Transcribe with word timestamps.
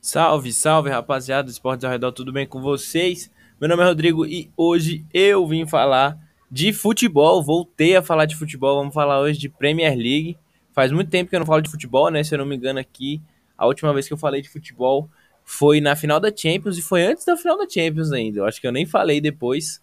Salve, 0.00 0.52
salve, 0.52 0.90
rapaziada 0.90 1.44
do 1.44 1.50
Esportes 1.50 1.84
ao 1.84 1.90
Redor, 1.90 2.12
tudo 2.12 2.32
bem 2.32 2.46
com 2.46 2.62
vocês? 2.62 3.28
Meu 3.60 3.68
nome 3.68 3.82
é 3.82 3.86
Rodrigo 3.86 4.24
e 4.24 4.48
hoje 4.56 5.04
eu 5.12 5.44
vim 5.44 5.66
falar 5.66 6.16
de 6.48 6.72
futebol, 6.72 7.42
voltei 7.42 7.96
a 7.96 8.02
falar 8.02 8.24
de 8.24 8.36
futebol, 8.36 8.78
vamos 8.78 8.94
falar 8.94 9.20
hoje 9.20 9.40
de 9.40 9.48
Premier 9.48 9.96
League. 9.96 10.38
Faz 10.72 10.92
muito 10.92 11.10
tempo 11.10 11.28
que 11.28 11.34
eu 11.34 11.40
não 11.40 11.46
falo 11.46 11.60
de 11.60 11.68
futebol, 11.68 12.10
né? 12.12 12.22
Se 12.22 12.32
eu 12.32 12.38
não 12.38 12.46
me 12.46 12.54
engano 12.54 12.78
aqui, 12.78 13.20
a 13.56 13.66
última 13.66 13.92
vez 13.92 14.06
que 14.06 14.14
eu 14.14 14.16
falei 14.16 14.40
de 14.40 14.48
futebol 14.48 15.10
foi 15.44 15.80
na 15.80 15.96
final 15.96 16.20
da 16.20 16.34
Champions 16.34 16.78
e 16.78 16.82
foi 16.82 17.04
antes 17.04 17.24
da 17.24 17.36
final 17.36 17.58
da 17.58 17.68
Champions 17.68 18.12
ainda. 18.12 18.38
Eu 18.38 18.46
acho 18.46 18.60
que 18.60 18.68
eu 18.68 18.72
nem 18.72 18.86
falei 18.86 19.20
depois. 19.20 19.82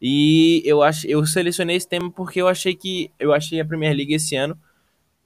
E 0.00 0.62
eu 0.64 0.84
acho, 0.84 1.04
eu 1.08 1.26
selecionei 1.26 1.74
esse 1.74 1.88
tema 1.88 2.08
porque 2.12 2.40
eu 2.40 2.46
achei 2.46 2.76
que 2.76 3.10
eu 3.18 3.34
achei 3.34 3.60
a 3.60 3.64
Premier 3.64 3.92
League 3.92 4.14
esse 4.14 4.36
ano, 4.36 4.56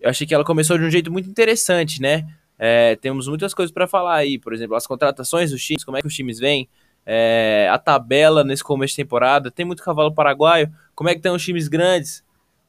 eu 0.01 0.09
achei 0.09 0.27
que 0.27 0.35
ela 0.35 0.43
começou 0.43 0.79
de 0.79 0.85
um 0.85 0.91
jeito 0.91 1.13
muito 1.13 1.29
interessante, 1.29 2.01
né? 2.01 2.27
É, 2.65 2.95
temos 2.95 3.27
muitas 3.27 3.53
coisas 3.53 3.73
para 3.75 3.89
falar 3.89 4.15
aí, 4.15 4.39
por 4.39 4.55
exemplo, 4.55 4.77
as 4.77 4.87
contratações 4.87 5.51
dos 5.51 5.61
times, 5.65 5.83
como 5.83 5.97
é 5.97 6.01
que 6.01 6.07
os 6.07 6.15
times 6.15 6.39
vêm, 6.39 6.69
é, 7.05 7.69
a 7.69 7.77
tabela 7.77 8.45
nesse 8.45 8.63
começo 8.63 8.93
de 8.93 9.03
temporada, 9.03 9.51
tem 9.51 9.67
muito 9.67 9.83
cavalo 9.83 10.15
paraguaio, 10.15 10.73
como 10.95 11.11
é 11.11 11.13
que 11.13 11.19
estão 11.19 11.35
os 11.35 11.45
times 11.45 11.67
grandes, 11.67 12.25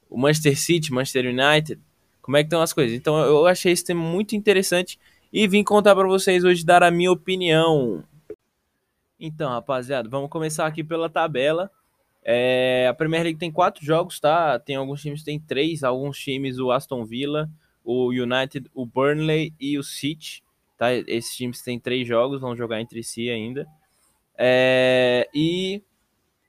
o 0.09 0.17
Manchester 0.17 0.59
City, 0.59 0.91
Manchester 0.91 1.25
United, 1.25 1.79
como 2.23 2.35
é 2.35 2.41
que 2.41 2.47
estão 2.47 2.59
as 2.59 2.73
coisas. 2.73 2.97
Então 2.97 3.19
eu 3.19 3.45
achei 3.45 3.71
esse 3.71 3.85
tema 3.85 4.01
muito 4.01 4.35
interessante 4.35 4.99
e 5.31 5.47
vim 5.47 5.63
contar 5.63 5.93
para 5.93 6.07
vocês 6.07 6.43
hoje, 6.43 6.65
dar 6.65 6.81
a 6.81 6.89
minha 6.89 7.11
opinião. 7.11 8.03
Então, 9.19 9.51
rapaziada, 9.51 10.09
vamos 10.09 10.31
começar 10.31 10.65
aqui 10.65 10.83
pela 10.83 11.07
tabela. 11.07 11.69
É, 12.23 12.87
a 12.89 12.95
Premier 12.95 13.21
League 13.21 13.37
tem 13.37 13.51
quatro 13.51 13.85
jogos, 13.85 14.19
tá? 14.19 14.57
Tem 14.57 14.75
alguns 14.75 15.03
times 15.03 15.19
que 15.19 15.25
tem 15.25 15.39
três, 15.39 15.83
alguns 15.83 16.17
times, 16.17 16.57
o 16.57 16.71
Aston 16.71 17.05
Villa, 17.05 17.47
o 17.83 18.09
United, 18.09 18.69
o 18.73 18.85
Burnley 18.85 19.53
e 19.59 19.77
o 19.77 19.83
City. 19.83 20.43
Tá? 20.77 20.93
Esses 20.93 21.35
times 21.35 21.61
têm 21.61 21.79
três 21.79 22.07
jogos, 22.07 22.41
vão 22.41 22.55
jogar 22.55 22.81
entre 22.81 23.03
si 23.03 23.29
ainda. 23.29 23.67
É, 24.37 25.29
e 25.33 25.81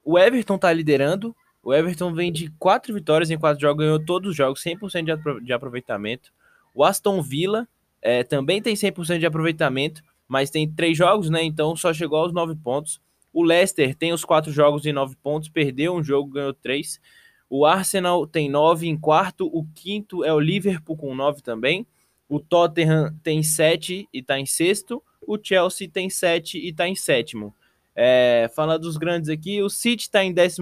o 0.05 0.19
Everton 0.19 0.59
tá 0.59 0.73
liderando. 0.73 1.35
O 1.63 1.73
Everton 1.73 2.13
vem 2.13 2.31
de 2.31 2.51
quatro 2.59 2.93
vitórias 2.93 3.31
em 3.31 3.39
quatro 3.39 3.61
jogos, 3.61 3.85
ganhou 3.85 4.05
todos 4.05 4.31
os 4.31 4.37
jogos, 4.37 4.63
100% 4.63 5.43
de 5.43 5.53
aproveitamento. 5.53 6.31
O 6.75 6.85
Aston 6.85 7.23
Villa 7.23 7.67
é, 8.03 8.23
também 8.23 8.61
tem 8.61 8.75
100% 8.75 9.19
de 9.19 9.27
aproveitamento, 9.27 10.03
mas 10.29 10.51
tem 10.51 10.71
três 10.71 10.97
jogos, 10.97 11.31
né? 11.31 11.43
Então 11.43 11.75
só 11.75 11.93
chegou 11.93 12.19
aos 12.19 12.33
nove 12.33 12.55
pontos. 12.55 13.01
O 13.33 13.43
Leicester 13.43 13.95
tem 13.95 14.13
os 14.13 14.25
quatro 14.25 14.53
jogos 14.53 14.85
e 14.85 14.93
nove 14.93 15.17
pontos, 15.17 15.49
perdeu 15.49 15.95
um 15.95 16.03
jogo, 16.03 16.31
ganhou 16.31 16.53
três. 16.53 17.01
O 17.49 17.65
Arsenal 17.65 18.27
tem 18.27 18.49
9 18.49 18.87
em 18.87 18.97
quarto. 18.97 19.47
O 19.47 19.65
quinto 19.75 20.25
é 20.25 20.33
o 20.33 20.41
Liverpool 20.41 20.97
com 20.97 21.15
9 21.15 21.43
também. 21.43 21.87
O 22.29 22.41
Tottenham 22.41 23.17
tem 23.23 23.43
7 23.43 24.09
e 24.13 24.19
está 24.19 24.39
em 24.39 24.47
sexto. 24.47 25.03
O 25.27 25.39
Chelsea 25.43 25.89
tem 25.89 26.11
7 26.11 26.59
e 26.59 26.71
está 26.71 26.89
em 26.89 26.95
sétimo. 26.95 27.55
É, 27.95 28.51
falando 28.55 28.83
dos 28.83 28.97
grandes 28.97 29.29
aqui, 29.29 29.63
o 29.63 29.71
City 29.71 30.03
está 30.03 30.25
em 30.25 30.35
14 30.35 30.61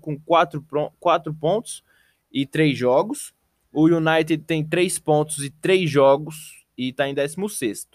com 0.00 0.18
4, 0.18 0.64
4 0.98 1.34
pontos 1.34 1.84
e 2.32 2.44
3 2.44 2.76
jogos. 2.76 3.32
O 3.72 3.86
United 3.86 4.38
tem 4.44 4.64
3 4.64 4.98
pontos 4.98 5.38
e 5.38 5.50
3 5.50 5.88
jogos 5.88 6.64
e 6.76 6.88
está 6.88 7.08
em 7.08 7.14
16. 7.14 7.88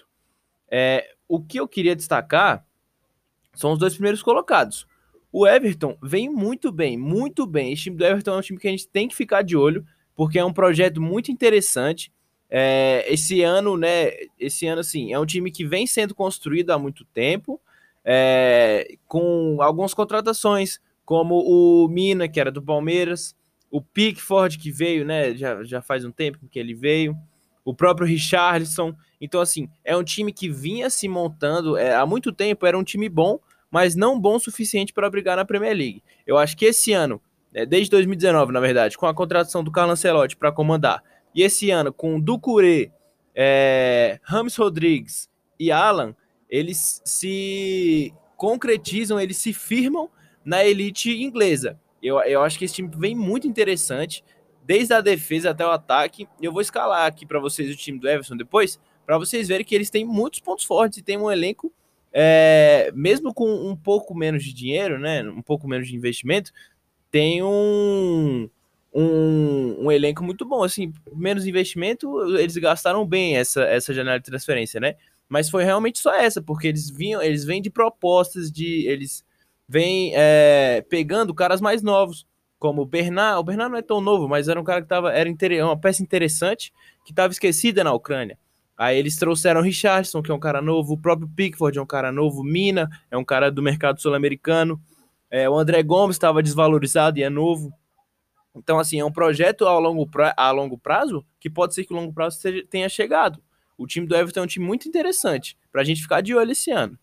É, 0.71 1.15
o 1.27 1.41
que 1.41 1.59
eu 1.59 1.67
queria 1.67 1.95
destacar 1.95 2.65
são 3.53 3.73
os 3.73 3.79
dois 3.79 3.93
primeiros 3.93 4.21
colocados. 4.21 4.87
O 5.31 5.47
Everton 5.47 5.97
vem 6.01 6.29
muito 6.29 6.71
bem, 6.71 6.97
muito 6.97 7.45
bem. 7.45 7.71
Esse 7.71 7.83
time 7.83 7.97
do 7.97 8.05
Everton 8.05 8.33
é 8.33 8.37
um 8.37 8.41
time 8.41 8.59
que 8.59 8.67
a 8.67 8.71
gente 8.71 8.87
tem 8.87 9.07
que 9.07 9.15
ficar 9.15 9.43
de 9.43 9.55
olho, 9.55 9.85
porque 10.15 10.39
é 10.39 10.43
um 10.45 10.53
projeto 10.53 11.01
muito 11.01 11.31
interessante. 11.31 12.11
É, 12.49 13.05
esse 13.07 13.43
ano, 13.43 13.77
né? 13.77 14.11
Esse 14.39 14.65
ano, 14.65 14.81
assim, 14.81 15.13
é 15.13 15.19
um 15.19 15.25
time 15.25 15.51
que 15.51 15.65
vem 15.65 15.85
sendo 15.85 16.15
construído 16.15 16.71
há 16.71 16.79
muito 16.79 17.05
tempo, 17.05 17.61
é, 18.03 18.95
com 19.07 19.57
algumas 19.61 19.93
contratações, 19.93 20.79
como 21.05 21.35
o 21.35 21.87
Mina, 21.87 22.27
que 22.27 22.39
era 22.39 22.51
do 22.51 22.61
Palmeiras, 22.61 23.35
o 23.69 23.81
Pickford, 23.81 24.57
que 24.57 24.71
veio, 24.71 25.05
né? 25.05 25.35
Já, 25.35 25.63
já 25.63 25.81
faz 25.81 26.03
um 26.03 26.11
tempo 26.11 26.47
que 26.49 26.57
ele 26.57 26.73
veio, 26.73 27.15
o 27.63 27.73
próprio 27.73 28.07
Richarlison. 28.07 28.95
Então, 29.21 29.39
assim, 29.41 29.69
é 29.83 29.95
um 29.95 30.03
time 30.03 30.33
que 30.33 30.49
vinha 30.49 30.89
se 30.89 31.07
montando 31.07 31.77
é, 31.77 31.93
há 31.93 32.05
muito 32.05 32.31
tempo, 32.31 32.65
era 32.65 32.77
um 32.77 32.83
time 32.83 33.07
bom, 33.07 33.39
mas 33.71 33.95
não 33.95 34.19
bom 34.19 34.35
o 34.35 34.39
suficiente 34.39 34.93
para 34.93 35.09
brigar 35.09 35.37
na 35.37 35.45
Premier 35.45 35.75
League. 35.75 36.03
Eu 36.25 36.37
acho 36.37 36.57
que 36.57 36.65
esse 36.65 36.91
ano, 36.91 37.21
né, 37.53 37.65
desde 37.65 37.91
2019, 37.91 38.51
na 38.51 38.59
verdade, 38.59 38.97
com 38.97 39.05
a 39.05 39.13
contratação 39.13 39.63
do 39.63 39.71
Carlos 39.71 39.99
Ancelotti 39.99 40.35
para 40.35 40.51
comandar, 40.51 41.03
e 41.33 41.43
esse 41.43 41.69
ano 41.69 41.93
com 41.93 42.19
Ducuré, 42.19 42.91
é, 43.35 44.19
Ramos 44.23 44.55
Rodrigues 44.55 45.29
e 45.59 45.71
Alan, 45.71 46.15
eles 46.49 47.01
se 47.05 48.13
concretizam, 48.35 49.19
eles 49.19 49.37
se 49.37 49.53
firmam 49.53 50.09
na 50.43 50.65
elite 50.65 51.11
inglesa. 51.21 51.79
Eu, 52.01 52.19
eu 52.21 52.41
acho 52.41 52.57
que 52.57 52.65
esse 52.65 52.75
time 52.75 52.89
vem 52.95 53.15
muito 53.15 53.47
interessante, 53.47 54.23
desde 54.65 54.93
a 54.93 55.01
defesa 55.01 55.51
até 55.51 55.65
o 55.65 55.69
ataque. 55.71 56.27
Eu 56.41 56.51
vou 56.51 56.61
escalar 56.61 57.05
aqui 57.05 57.25
para 57.25 57.39
vocês 57.39 57.71
o 57.71 57.77
time 57.77 57.99
do 57.99 58.07
Everton 58.07 58.37
depois, 58.37 58.79
para 59.05 59.17
vocês 59.17 59.47
verem 59.47 59.65
que 59.65 59.75
eles 59.75 59.89
têm 59.89 60.05
muitos 60.05 60.39
pontos 60.39 60.65
fortes 60.65 60.99
e 60.99 61.03
tem 61.03 61.17
um 61.17 61.31
elenco 61.31 61.71
é, 62.11 62.91
mesmo 62.93 63.33
com 63.33 63.47
um 63.47 63.75
pouco 63.75 64.15
menos 64.15 64.43
de 64.43 64.53
dinheiro, 64.53 64.99
né, 64.99 65.23
um 65.23 65.41
pouco 65.41 65.67
menos 65.67 65.87
de 65.87 65.95
investimento, 65.95 66.51
tem 67.11 67.43
um, 67.43 68.49
um, 68.93 69.85
um, 69.85 69.91
elenco 69.91 70.23
muito 70.23 70.45
bom. 70.45 70.63
Assim, 70.63 70.93
menos 71.13 71.45
investimento, 71.45 72.37
eles 72.37 72.57
gastaram 72.57 73.05
bem 73.05 73.37
essa, 73.37 73.63
essa 73.63 73.93
janela 73.93 74.19
de 74.19 74.25
transferência, 74.25 74.79
né? 74.79 74.95
Mas 75.27 75.49
foi 75.49 75.63
realmente 75.63 75.99
só 75.99 76.13
essa, 76.13 76.41
porque 76.41 76.67
eles 76.67 76.89
vinham, 76.89 77.21
eles 77.21 77.45
vêm 77.45 77.61
de 77.61 77.69
propostas 77.69 78.51
de. 78.51 78.87
Eles 78.87 79.23
vêm 79.67 80.11
é, 80.15 80.83
pegando 80.89 81.33
caras 81.35 81.61
mais 81.61 81.83
novos, 81.83 82.25
como 82.57 82.81
o 82.81 82.85
Bernard. 82.85 83.39
O 83.39 83.43
Bernard 83.43 83.71
não 83.71 83.77
é 83.77 83.83
tão 83.83 84.01
novo, 84.01 84.27
mas 84.27 84.47
era 84.47 84.59
um 84.59 84.63
cara 84.63 84.81
que 84.81 84.87
tava. 84.87 85.13
Era 85.13 85.29
uma 85.63 85.77
peça 85.79 86.01
interessante 86.01 86.73
que 87.05 87.11
estava 87.11 87.31
esquecida 87.31 87.83
na 87.83 87.93
Ucrânia. 87.93 88.37
Aí 88.79 88.97
eles 88.97 89.17
trouxeram 89.17 89.59
Richardson, 89.59 90.21
que 90.23 90.31
é 90.31 90.33
um 90.33 90.39
cara 90.39 90.61
novo, 90.61 90.93
o 90.93 90.97
próprio 90.97 91.27
Pickford 91.27 91.77
é 91.77 91.81
um 91.81 91.85
cara 91.85 92.13
novo, 92.13 92.45
Mina 92.45 92.89
é 93.11 93.17
um 93.17 93.25
cara 93.25 93.51
do 93.51 93.61
mercado 93.61 94.01
sul-americano, 94.01 94.81
é, 95.29 95.49
o 95.49 95.59
André 95.59 95.83
Gomes 95.83 96.15
estava 96.15 96.41
desvalorizado 96.41 97.19
e 97.19 97.23
é 97.23 97.29
novo. 97.29 97.73
Então, 98.55 98.79
assim, 98.79 98.97
é 98.97 99.03
um 99.03 99.11
projeto 99.11 99.67
a 99.67 99.77
longo, 99.77 100.07
pra, 100.07 100.33
a 100.37 100.49
longo 100.51 100.77
prazo 100.77 101.25
que 101.41 101.49
pode 101.49 101.75
ser 101.75 101.83
que 101.83 101.91
o 101.91 101.95
longo 101.97 102.13
prazo 102.13 102.39
tenha 102.69 102.87
chegado. 102.87 103.43
O 103.77 103.85
time 103.85 104.07
do 104.07 104.15
Everton 104.15 104.39
é 104.39 104.43
um 104.43 104.47
time 104.47 104.65
muito 104.65 104.87
interessante 104.87 105.57
para 105.69 105.81
a 105.81 105.83
gente 105.83 106.01
ficar 106.01 106.21
de 106.21 106.33
olho 106.33 106.53
esse 106.53 106.71
ano. 106.71 106.97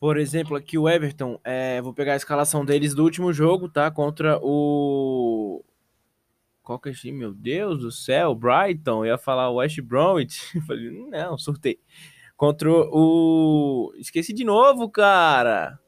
Por 0.00 0.16
exemplo, 0.16 0.56
aqui 0.56 0.78
o 0.78 0.88
Everton, 0.88 1.38
é, 1.44 1.82
vou 1.82 1.92
pegar 1.92 2.14
a 2.14 2.16
escalação 2.16 2.64
deles 2.64 2.94
do 2.94 3.04
último 3.04 3.30
jogo, 3.30 3.68
tá? 3.68 3.90
Contra 3.90 4.38
o 4.42 5.62
qual 6.66 6.80
que 6.80 6.88
é 6.88 6.92
time? 6.92 7.16
Meu 7.16 7.32
Deus 7.32 7.78
do 7.78 7.92
céu, 7.92 8.34
Brighton. 8.34 9.04
Eu 9.04 9.12
ia 9.12 9.18
falar 9.18 9.52
West 9.52 9.80
Bromwich. 9.80 10.40
Falei, 10.66 10.90
não, 10.90 11.38
sorteio. 11.38 11.78
Contra 12.36 12.68
o. 12.68 13.94
Esqueci 13.96 14.32
de 14.32 14.42
novo, 14.42 14.90
cara. 14.90 15.78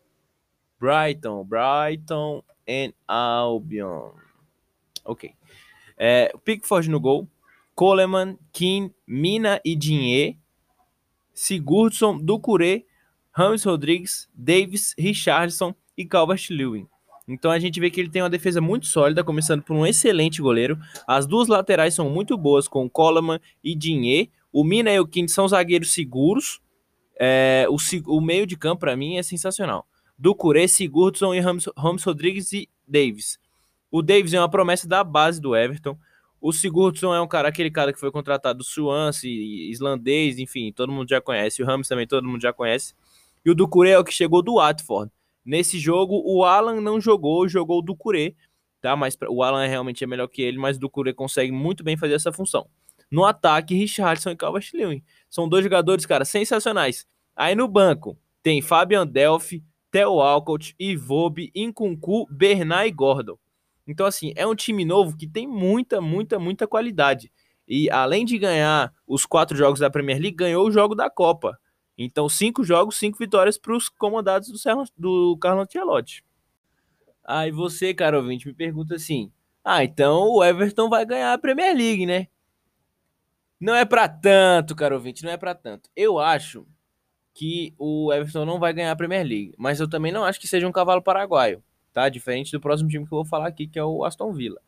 Brighton, 0.78 1.44
Brighton 1.44 2.44
and 2.68 2.92
Albion. 3.08 4.12
Ok. 5.04 5.34
É, 5.96 6.32
Pickford 6.44 6.88
no 6.88 7.00
gol. 7.00 7.28
Coleman, 7.74 8.38
Kim, 8.52 8.94
Mina 9.04 9.60
e 9.64 9.74
Dinhe. 9.74 10.38
Sigurdsson, 11.34 12.18
Ducuré, 12.18 12.84
Ramos 13.32 13.64
Rodrigues, 13.64 14.28
Davis, 14.32 14.94
Richardson 14.96 15.74
e 15.96 16.04
Calvert-Lewin. 16.06 16.88
Então 17.28 17.50
a 17.50 17.58
gente 17.58 17.78
vê 17.78 17.90
que 17.90 18.00
ele 18.00 18.08
tem 18.08 18.22
uma 18.22 18.30
defesa 18.30 18.60
muito 18.60 18.86
sólida, 18.86 19.22
começando 19.22 19.62
por 19.62 19.76
um 19.76 19.86
excelente 19.86 20.40
goleiro. 20.40 20.78
As 21.06 21.26
duas 21.26 21.46
laterais 21.46 21.94
são 21.94 22.08
muito 22.08 22.36
boas, 22.38 22.66
com 22.66 22.88
Coleman 22.88 23.38
e 23.62 23.74
Dinhe. 23.74 24.30
O 24.50 24.64
Mina 24.64 24.90
e 24.90 24.98
o 24.98 25.06
Quint 25.06 25.28
são 25.28 25.46
zagueiros 25.46 25.92
seguros. 25.92 26.60
É, 27.20 27.66
o, 27.68 27.76
o, 28.06 28.20
meio 28.20 28.46
de 28.46 28.56
campo, 28.56 28.80
para 28.80 28.96
mim, 28.96 29.18
é 29.18 29.22
sensacional. 29.22 29.86
Ducuré, 30.18 30.66
Sigurdsson 30.66 31.34
e 31.34 31.40
Ramos, 31.40 31.68
Rodrigues 32.04 32.52
e 32.52 32.68
Davis. 32.86 33.38
O 33.90 34.02
Davis 34.02 34.32
é 34.32 34.40
uma 34.40 34.48
promessa 34.48 34.88
da 34.88 35.04
base 35.04 35.40
do 35.40 35.54
Everton. 35.54 35.98
O 36.40 36.52
Sigurdsson 36.52 37.14
é 37.14 37.20
um 37.20 37.26
cara, 37.26 37.48
aquele 37.48 37.70
cara 37.70 37.92
que 37.92 37.98
foi 37.98 38.10
contratado 38.10 38.58
do 38.58 38.64
Swansea, 38.64 39.30
islandês, 39.70 40.38
enfim, 40.38 40.72
todo 40.72 40.92
mundo 40.92 41.08
já 41.08 41.20
conhece. 41.20 41.62
O 41.62 41.66
Ramos 41.66 41.88
também 41.88 42.06
todo 42.06 42.26
mundo 42.26 42.40
já 42.40 42.52
conhece. 42.52 42.94
E 43.44 43.50
o 43.50 43.54
Ducuré 43.54 43.90
é 43.90 43.98
o 43.98 44.04
que 44.04 44.12
chegou 44.12 44.42
do 44.42 44.54
Watford. 44.54 45.10
Nesse 45.48 45.78
jogo, 45.78 46.20
o 46.26 46.44
Alan 46.44 46.78
não 46.78 47.00
jogou, 47.00 47.48
jogou 47.48 47.78
o 47.78 47.82
Ducuré, 47.82 48.34
tá? 48.82 48.94
Mas 48.94 49.16
o 49.30 49.42
Alan 49.42 49.64
é 49.64 49.66
realmente 49.66 50.04
é 50.04 50.06
melhor 50.06 50.28
que 50.28 50.42
ele, 50.42 50.58
mas 50.58 50.76
o 50.76 50.80
Ducuré 50.80 51.14
consegue 51.14 51.50
muito 51.50 51.82
bem 51.82 51.96
fazer 51.96 52.12
essa 52.12 52.30
função. 52.30 52.68
No 53.10 53.24
ataque, 53.24 53.74
Richardson 53.74 54.28
e 54.28 54.36
Calvert-Lewin. 54.36 55.02
São 55.26 55.48
dois 55.48 55.64
jogadores, 55.64 56.04
cara, 56.04 56.26
sensacionais. 56.26 57.06
Aí 57.34 57.54
no 57.54 57.66
banco, 57.66 58.18
tem 58.42 58.60
Fabian 58.60 59.06
Delphi, 59.06 59.64
Theo 59.90 60.20
Alcott, 60.20 60.74
Ivobe, 60.78 61.50
Incuncu, 61.54 62.26
Bernard 62.30 62.86
e 62.86 62.92
Gordon. 62.92 63.38
Então, 63.86 64.04
assim, 64.04 64.34
é 64.36 64.46
um 64.46 64.54
time 64.54 64.84
novo 64.84 65.16
que 65.16 65.26
tem 65.26 65.46
muita, 65.46 65.98
muita, 65.98 66.38
muita 66.38 66.68
qualidade. 66.68 67.32
E 67.66 67.88
além 67.88 68.26
de 68.26 68.36
ganhar 68.36 68.92
os 69.06 69.24
quatro 69.24 69.56
jogos 69.56 69.80
da 69.80 69.88
Premier 69.88 70.20
League, 70.20 70.36
ganhou 70.36 70.66
o 70.66 70.70
jogo 70.70 70.94
da 70.94 71.08
Copa. 71.08 71.58
Então, 71.98 72.28
cinco 72.28 72.62
jogos, 72.62 72.96
cinco 72.96 73.18
vitórias 73.18 73.58
para 73.58 73.76
os 73.76 73.88
comandados 73.88 74.48
do, 74.48 74.92
do 74.96 75.36
Carlo 75.38 75.62
Ancelotti. 75.62 76.24
Aí 77.24 77.50
você, 77.50 77.92
cara 77.92 78.16
ouvinte, 78.16 78.46
me 78.46 78.54
pergunta 78.54 78.94
assim: 78.94 79.32
ah, 79.64 79.82
então 79.82 80.28
o 80.28 80.44
Everton 80.44 80.88
vai 80.88 81.04
ganhar 81.04 81.32
a 81.32 81.38
Premier 81.38 81.76
League, 81.76 82.06
né? 82.06 82.28
Não 83.60 83.74
é 83.74 83.84
para 83.84 84.08
tanto, 84.08 84.76
cara 84.76 84.94
ouvinte, 84.94 85.24
não 85.24 85.32
é 85.32 85.36
para 85.36 85.54
tanto. 85.54 85.90
Eu 85.96 86.20
acho 86.20 86.64
que 87.34 87.74
o 87.76 88.12
Everton 88.12 88.44
não 88.44 88.60
vai 88.60 88.72
ganhar 88.72 88.92
a 88.92 88.96
Premier 88.96 89.26
League, 89.26 89.54
mas 89.58 89.80
eu 89.80 89.90
também 89.90 90.12
não 90.12 90.24
acho 90.24 90.40
que 90.40 90.46
seja 90.46 90.66
um 90.66 90.72
cavalo 90.72 91.02
paraguaio, 91.02 91.62
tá? 91.92 92.08
Diferente 92.08 92.52
do 92.52 92.60
próximo 92.60 92.88
time 92.88 93.04
que 93.04 93.12
eu 93.12 93.18
vou 93.18 93.24
falar 93.24 93.48
aqui, 93.48 93.66
que 93.66 93.78
é 93.78 93.84
o 93.84 94.04
Aston 94.04 94.32
Villa. 94.32 94.60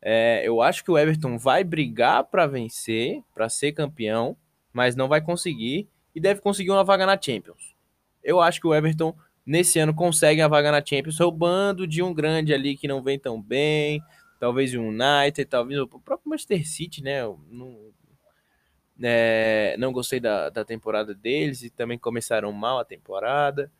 É, 0.00 0.42
eu 0.46 0.62
acho 0.62 0.82
que 0.82 0.90
o 0.90 0.98
Everton 0.98 1.36
vai 1.36 1.62
brigar 1.62 2.24
para 2.24 2.46
vencer, 2.46 3.22
para 3.34 3.50
ser 3.50 3.72
campeão, 3.72 4.34
mas 4.72 4.96
não 4.96 5.08
vai 5.08 5.20
conseguir 5.20 5.88
deve 6.20 6.40
conseguir 6.40 6.70
uma 6.70 6.84
vaga 6.84 7.06
na 7.06 7.20
Champions. 7.20 7.74
Eu 8.22 8.40
acho 8.40 8.60
que 8.60 8.66
o 8.66 8.74
Everton 8.74 9.14
nesse 9.44 9.78
ano 9.78 9.94
consegue 9.94 10.40
a 10.40 10.48
vaga 10.48 10.70
na 10.70 10.84
Champions, 10.84 11.18
roubando 11.18 11.86
de 11.86 12.02
um 12.02 12.12
grande 12.14 12.54
ali 12.54 12.76
que 12.76 12.86
não 12.86 13.02
vem 13.02 13.18
tão 13.18 13.40
bem, 13.40 14.02
talvez 14.38 14.74
o 14.74 14.80
United, 14.80 15.44
talvez 15.46 15.80
o 15.80 15.88
próprio 15.88 16.30
Manchester 16.30 16.68
City, 16.68 17.02
né? 17.02 17.22
Não, 17.50 17.90
é, 19.02 19.74
não 19.78 19.92
gostei 19.92 20.20
da, 20.20 20.50
da 20.50 20.64
temporada 20.64 21.14
deles 21.14 21.62
e 21.62 21.70
também 21.70 21.98
começaram 21.98 22.52
mal 22.52 22.78
a 22.78 22.84
temporada. 22.84 23.70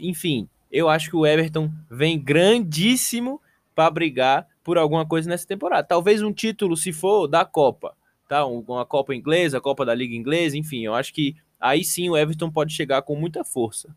Enfim, 0.00 0.48
eu 0.70 0.88
acho 0.88 1.10
que 1.10 1.16
o 1.16 1.26
Everton 1.26 1.70
vem 1.90 2.18
grandíssimo 2.18 3.40
para 3.74 3.90
brigar 3.90 4.46
por 4.62 4.78
alguma 4.78 5.04
coisa 5.04 5.28
nessa 5.28 5.46
temporada. 5.46 5.86
Talvez 5.86 6.22
um 6.22 6.32
título, 6.32 6.76
se 6.76 6.92
for, 6.92 7.26
da 7.26 7.44
Copa 7.44 7.94
tá? 8.28 8.44
Uma 8.44 8.84
Copa 8.84 9.14
Inglesa, 9.14 9.58
a 9.58 9.60
Copa 9.60 9.84
da 9.84 9.94
Liga 9.94 10.14
Inglesa, 10.14 10.56
enfim, 10.56 10.84
eu 10.84 10.94
acho 10.94 11.12
que 11.12 11.36
aí 11.60 11.84
sim 11.84 12.08
o 12.08 12.16
Everton 12.16 12.50
pode 12.50 12.72
chegar 12.72 13.02
com 13.02 13.16
muita 13.16 13.44
força. 13.44 13.94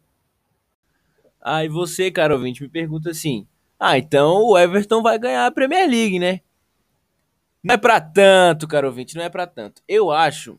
Aí 1.42 1.68
você, 1.68 2.12
cara 2.12 2.34
ouvinte, 2.34 2.62
me 2.62 2.70
pergunta 2.70 3.12
assim: 3.12 3.48
ah, 3.80 3.98
então 3.98 4.44
o 4.44 4.58
Everton 4.58 5.02
vai 5.02 5.18
ganhar 5.18 5.46
a 5.46 5.52
Premier 5.52 5.90
League, 5.90 6.20
né? 6.20 6.42
Não 7.64 7.76
é 7.76 7.78
para 7.78 8.00
tanto, 8.00 8.68
cara 8.68 8.88
ouvinte, 8.88 9.16
não 9.16 9.24
é 9.24 9.30
para 9.30 9.48
tanto. 9.48 9.82
Eu 9.88 10.12
acho 10.12 10.58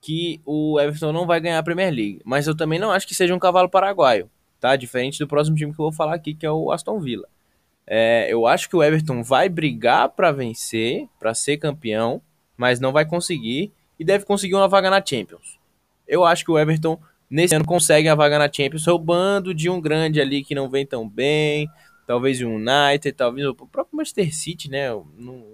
que 0.00 0.40
o 0.44 0.78
Everton 0.78 1.12
não 1.12 1.26
vai 1.26 1.40
ganhar 1.40 1.58
a 1.58 1.62
Premier 1.62 1.92
League, 1.92 2.20
mas 2.24 2.46
eu 2.46 2.56
também 2.56 2.78
não 2.78 2.90
acho 2.90 3.06
que 3.06 3.14
seja 3.14 3.34
um 3.34 3.38
cavalo 3.38 3.68
paraguaio, 3.68 4.30
tá? 4.60 4.76
Diferente 4.76 5.18
do 5.18 5.26
próximo 5.26 5.56
time 5.56 5.72
que 5.72 5.80
eu 5.80 5.84
vou 5.84 5.92
falar 5.92 6.14
aqui, 6.14 6.34
que 6.34 6.44
é 6.44 6.50
o 6.50 6.70
Aston 6.70 7.00
Villa. 7.00 7.28
É, 7.86 8.26
eu 8.30 8.46
acho 8.46 8.68
que 8.68 8.76
o 8.76 8.82
Everton 8.82 9.22
vai 9.22 9.48
brigar 9.48 10.10
para 10.10 10.32
vencer, 10.32 11.08
para 11.18 11.34
ser 11.34 11.56
campeão, 11.56 12.20
mas 12.56 12.80
não 12.80 12.92
vai 12.92 13.04
conseguir 13.04 13.72
e 13.98 14.04
deve 14.04 14.24
conseguir 14.24 14.54
uma 14.54 14.68
vaga 14.68 14.90
na 14.90 15.04
Champions. 15.04 15.58
Eu 16.06 16.24
acho 16.24 16.44
que 16.44 16.50
o 16.50 16.58
Everton 16.58 16.98
nesse 17.28 17.54
ano 17.54 17.64
consegue 17.64 18.08
a 18.08 18.14
vaga 18.14 18.38
na 18.38 18.52
Champions, 18.52 18.86
roubando 18.86 19.54
de 19.54 19.68
um 19.70 19.80
grande 19.80 20.20
ali 20.20 20.44
que 20.44 20.54
não 20.54 20.68
vem 20.68 20.86
tão 20.86 21.08
bem, 21.08 21.68
talvez 22.06 22.40
o 22.40 22.48
United, 22.48 23.12
talvez 23.12 23.46
o 23.46 23.54
próprio 23.54 23.96
Manchester 23.96 24.34
City, 24.34 24.70
né? 24.70 24.90
não, 25.16 25.44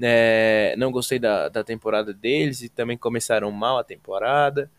é, 0.00 0.74
não 0.78 0.90
gostei 0.90 1.18
da, 1.18 1.48
da 1.48 1.62
temporada 1.62 2.12
deles 2.12 2.62
e 2.62 2.68
também 2.68 2.96
começaram 2.96 3.50
mal 3.50 3.78
a 3.78 3.84
temporada. 3.84 4.70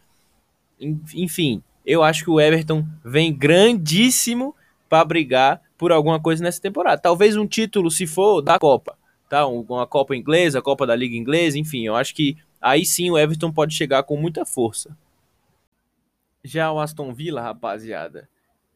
Enfim, 0.80 1.64
eu 1.86 2.04
acho 2.04 2.24
que 2.24 2.30
o 2.30 2.40
Everton 2.40 2.86
vem 3.04 3.34
grandíssimo 3.34 4.56
para 4.90 5.06
brigar 5.06 5.62
por 5.78 5.92
alguma 5.92 6.20
coisa 6.20 6.44
nessa 6.44 6.62
temporada. 6.62 7.02
Talvez 7.02 7.36
um 7.36 7.48
título, 7.48 7.92
se 7.92 8.08
for, 8.08 8.42
da 8.42 8.58
Copa 8.58 8.98
tá? 9.30 9.46
Uma 9.46 9.86
Copa 9.86 10.16
Inglesa, 10.16 10.60
a 10.60 10.62
Copa 10.62 10.86
da 10.86 10.96
Liga 10.96 11.16
Inglesa, 11.16 11.58
enfim, 11.58 11.86
eu 11.86 11.96
acho 11.96 12.14
que 12.14 12.38
aí 12.62 12.86
sim 12.86 13.10
o 13.10 13.18
Everton 13.18 13.52
pode 13.52 13.74
chegar 13.74 14.04
com 14.04 14.18
muita 14.18 14.46
força. 14.46 14.98
Já 16.44 16.72
o 16.72 16.80
Aston 16.80 17.14
Villa, 17.14 17.42
rapaziada, 17.42 18.30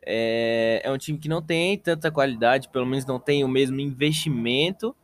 é, 0.03 0.81
é 0.83 0.91
um 0.91 0.97
time 0.97 1.17
que 1.17 1.29
não 1.29 1.41
tem 1.41 1.77
tanta 1.77 2.11
qualidade, 2.11 2.69
pelo 2.69 2.85
menos 2.85 3.05
não 3.05 3.19
tem 3.19 3.43
o 3.43 3.47
mesmo 3.47 3.79
investimento 3.79 4.95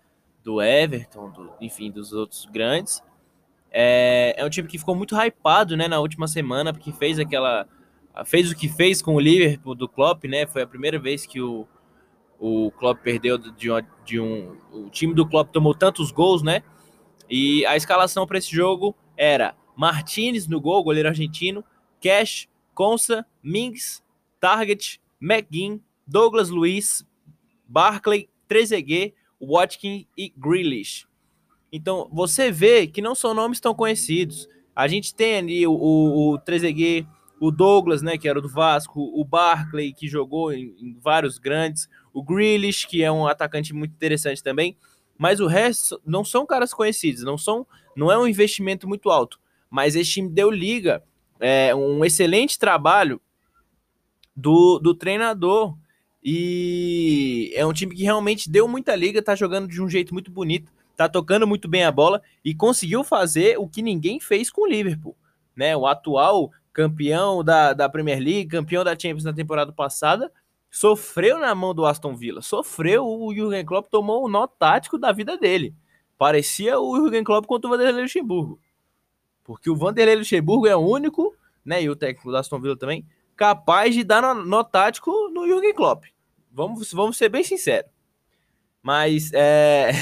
do 0.44 0.62
Everton, 0.62 1.30
do, 1.30 1.52
enfim, 1.62 1.92
dos 1.92 2.14
outros 2.14 2.46
grandes. 2.46 3.04
É, 3.72 4.34
é 4.38 4.46
um 4.46 4.50
time 4.50 4.68
que 4.68 4.80
ficou 4.80 4.96
muito 4.96 5.16
hypado, 5.16 5.78
né, 5.78 5.88
na 5.88 6.00
última 6.00 6.28
semana, 6.28 6.74
porque 6.74 6.92
fez 6.92 7.20
aquela 7.20 7.68
fez 8.26 8.52
o 8.52 8.56
que 8.56 8.68
fez 8.68 9.02
com 9.02 9.16
o 9.16 9.20
Liverpool 9.20 9.76
do 9.76 9.88
Klopp, 9.88 10.24
né? 10.26 10.48
Foi 10.48 10.64
a 10.64 10.68
primeira 10.68 10.98
vez 10.98 11.26
que 11.26 11.40
o 11.40 11.68
o 12.40 12.72
Klopp 12.72 13.02
perdeu 13.02 13.38
de, 13.38 13.72
um, 13.72 13.82
de 14.06 14.20
um. 14.20 14.58
O 14.72 14.90
time 14.90 15.14
do 15.14 15.28
Klopp 15.28 15.52
tomou 15.52 15.74
tantos 15.74 16.12
gols, 16.12 16.44
né? 16.44 16.64
E 17.30 17.66
a 17.66 17.76
escalação 17.76 18.26
para 18.26 18.38
esse 18.38 18.54
jogo 18.56 18.96
era 19.16 19.56
Martinez 19.76 20.48
no 20.48 20.62
gol, 20.62 20.84
goleiro 20.84 21.10
argentino, 21.10 21.64
Cash, 22.02 22.48
Consa, 22.74 23.26
Mings, 23.44 24.04
Target, 24.40 25.02
McGinn, 25.22 25.82
Douglas 26.06 26.50
Luiz, 26.50 27.06
Barclay, 27.68 28.30
Trezeguet, 28.48 29.14
Watkins 29.42 30.06
e 30.18 30.32
Grealish. 30.36 31.06
Então 31.72 32.10
você 32.12 32.52
vê 32.52 32.88
que 32.88 33.02
não 33.02 33.14
são 33.14 33.34
nomes 33.34 33.60
tão 33.60 33.74
conhecidos. 33.74 34.48
A 34.76 34.88
gente 34.88 35.14
tem 35.14 35.38
ali 35.38 35.68
o, 35.68 35.74
o, 35.74 36.34
o 36.34 36.38
Trezeguet, 36.38 37.08
o 37.40 37.52
Douglas, 37.52 38.02
né, 38.02 38.18
que 38.18 38.28
era 38.28 38.42
do 38.42 38.50
Vasco, 38.50 39.00
o 39.00 39.24
Barclay, 39.24 39.94
que 39.94 40.08
jogou 40.08 40.52
em, 40.52 40.76
em 40.80 40.98
vários 41.00 41.38
grandes, 41.38 41.88
o 42.14 42.24
Grealish, 42.24 42.88
que 42.88 43.04
é 43.04 43.12
um 43.12 43.28
atacante 43.28 43.74
muito 43.74 43.92
interessante 43.92 44.42
também, 44.42 44.76
mas 45.18 45.40
o 45.40 45.48
resto 45.48 46.02
não 46.06 46.24
são 46.24 46.46
caras 46.46 46.74
conhecidos, 46.74 47.24
não 47.24 47.38
são, 47.38 47.66
não 47.96 48.12
é 48.12 48.18
um 48.18 48.28
investimento 48.28 48.88
muito 48.88 49.10
alto, 49.10 49.40
mas 49.70 49.96
esse 49.96 50.12
time 50.12 50.30
deu 50.30 50.50
liga, 50.50 51.04
é 51.40 51.74
um 51.76 52.04
excelente 52.04 52.58
trabalho 52.58 53.22
do, 54.36 54.80
do 54.80 54.94
treinador 54.94 55.78
e 56.24 57.52
é 57.56 57.66
um 57.66 57.74
time 57.74 57.96
que 57.96 58.04
realmente 58.04 58.50
deu 58.50 58.68
muita 58.68 58.96
liga, 58.96 59.22
tá 59.22 59.36
jogando 59.36 59.68
de 59.68 59.82
um 59.82 59.90
jeito 59.90 60.14
muito 60.14 60.32
bonito, 60.32 60.72
tá 60.96 61.08
tocando 61.08 61.48
muito 61.48 61.68
bem 61.68 61.84
a 61.84 61.92
bola 61.92 62.22
e 62.44 62.56
conseguiu 62.56 63.04
fazer 63.04 63.58
o 63.60 63.68
que 63.68 63.82
ninguém 63.82 64.20
fez 64.20 64.50
com 64.50 64.64
o 64.64 64.68
Liverpool, 64.68 65.16
né? 65.56 65.78
O 65.78 65.86
atual 65.86 66.52
campeão 66.78 67.44
da, 67.44 67.74
da 67.74 67.90
Premier 67.90 68.20
League, 68.20 68.50
campeão 68.50 68.84
da 68.84 68.92
Champions 68.92 69.24
na 69.24 69.34
temporada 69.34 69.74
passada, 69.74 70.32
sofreu 70.70 71.40
na 71.40 71.56
mão 71.56 71.74
do 71.74 71.88
Aston 71.88 72.16
Villa. 72.16 72.40
Sofreu, 72.40 73.04
o 73.04 73.34
Jürgen 73.34 73.66
Klopp 73.66 73.88
tomou 73.90 74.24
o 74.24 74.30
nó 74.30 74.46
tático 74.46 74.96
da 74.96 75.12
vida 75.12 75.36
dele. 75.40 75.74
Parecia 76.20 76.80
o 76.80 76.96
Jürgen 76.96 77.24
Klopp 77.24 77.48
contra 77.48 77.68
o 77.68 77.72
Vanderlei 77.72 78.04
Luxemburgo. 78.04 78.60
Porque 79.44 79.72
o 79.72 79.76
Vanderlei 79.76 80.18
Luxemburgo 80.18 80.68
é 80.68 80.76
o 80.76 80.80
único, 80.80 81.36
né, 81.66 81.82
e 81.82 81.90
o 81.90 81.96
técnico 81.96 82.30
do 82.30 82.38
Aston 82.38 82.62
Villa 82.62 82.78
também, 82.78 83.04
capaz 83.36 83.96
de 83.96 84.04
dar 84.04 84.36
nó 84.36 84.64
tático 84.64 85.12
no 85.34 85.48
Jürgen 85.48 85.74
Klopp. 85.74 86.06
Vamos, 86.52 86.94
vamos 86.94 87.18
ser 87.18 87.30
bem 87.30 87.44
sinceros. 87.44 87.90
Mas 88.84 89.32
é, 89.34 89.94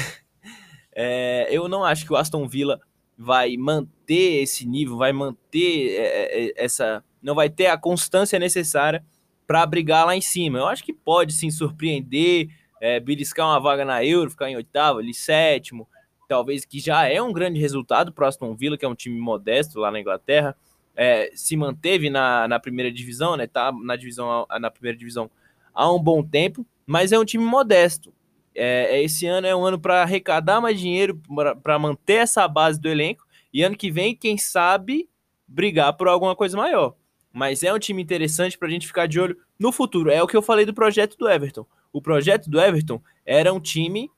é, 0.94 1.48
eu 1.50 1.70
não 1.70 1.86
acho 1.86 2.06
que 2.06 2.12
o 2.12 2.18
Aston 2.18 2.46
Villa 2.50 2.82
vai 3.18 3.56
manter 3.58 4.44
esse 4.44 4.68
nível, 4.68 4.98
vai 4.98 5.14
manter 5.14 5.96
é, 5.98 6.48
é 6.48 6.54
essa. 6.58 7.04
Não 7.22 7.34
vai 7.34 7.50
ter 7.50 7.68
a 7.68 7.78
constância 7.78 8.38
necessária 8.38 9.04
para 9.48 9.66
brigar 9.66 10.06
lá 10.06 10.16
em 10.16 10.22
cima. 10.22 10.60
Eu 10.60 10.68
acho 10.68 10.84
que 10.84 10.94
pode 10.94 11.34
sim 11.34 11.50
surpreender, 11.50 12.50
é, 12.82 13.00
beliscar 13.00 13.48
uma 13.48 13.60
vaga 13.60 13.86
na 13.86 14.04
Euro, 14.04 14.30
ficar 14.30 14.50
em 14.50 14.56
oitavo, 14.56 15.00
ali 15.00 15.14
sétimo, 15.14 15.88
talvez 16.28 16.66
que 16.66 16.80
já 16.80 17.08
é 17.08 17.22
um 17.22 17.32
grande 17.32 17.60
resultado 17.60 18.12
para 18.12 18.28
Aston 18.28 18.56
Villa, 18.56 18.78
que 18.78 18.86
é 18.86 18.88
um 18.88 18.96
time 18.96 19.20
modesto 19.20 19.80
lá 19.80 19.92
na 19.92 20.00
Inglaterra. 20.00 20.56
É, 20.96 21.32
se 21.36 21.58
manteve 21.58 22.10
na, 22.10 22.48
na 22.48 22.60
primeira 22.60 22.92
divisão, 22.92 23.36
né? 23.36 23.48
Tá 23.48 23.72
na 23.72 23.96
divisão 23.96 24.46
na 24.60 24.72
primeira 24.72 24.98
divisão 24.98 25.30
há 25.74 25.92
um 25.92 26.02
bom 26.02 26.24
tempo, 26.24 26.66
mas 26.86 27.12
é 27.12 27.20
um 27.20 27.26
time 27.26 27.44
modesto. 27.44 28.14
É, 28.56 28.98
é 28.98 29.04
esse 29.04 29.26
ano 29.26 29.46
é 29.46 29.56
um 29.56 29.66
ano 29.66 29.80
para 29.80 30.02
arrecadar 30.02 30.62
mais 30.62 30.80
dinheiro, 30.80 31.22
para 31.62 31.78
manter 31.78 32.16
essa 32.16 32.48
base 32.48 32.80
do 32.80 32.88
elenco, 32.88 33.26
e 33.54 33.64
ano 33.64 33.76
que 33.76 33.92
vem, 33.92 34.16
quem 34.16 34.38
sabe, 34.38 35.10
brigar 35.48 35.94
por 35.94 36.08
alguma 36.08 36.36
coisa 36.36 36.58
maior 36.58 36.96
mas 37.36 37.64
é 37.64 37.74
um 37.74 37.78
time 37.78 38.02
interessante 38.02 38.58
para 38.58 38.70
a 38.70 38.72
gente 38.72 38.88
ficar 38.88 39.08
de 39.10 39.20
olho 39.20 39.38
no 39.60 39.70
futuro. 39.70 40.10
É 40.10 40.24
o 40.24 40.28
que 40.28 40.38
eu 40.38 40.42
falei 40.42 40.66
do 40.66 40.74
projeto 40.74 41.18
do 41.18 41.28
Everton. 41.28 41.66
O 41.92 42.02
projeto 42.02 42.50
do 42.50 42.58
Everton 42.62 43.02
era 43.26 43.54
um 43.54 43.60
time 43.60 44.10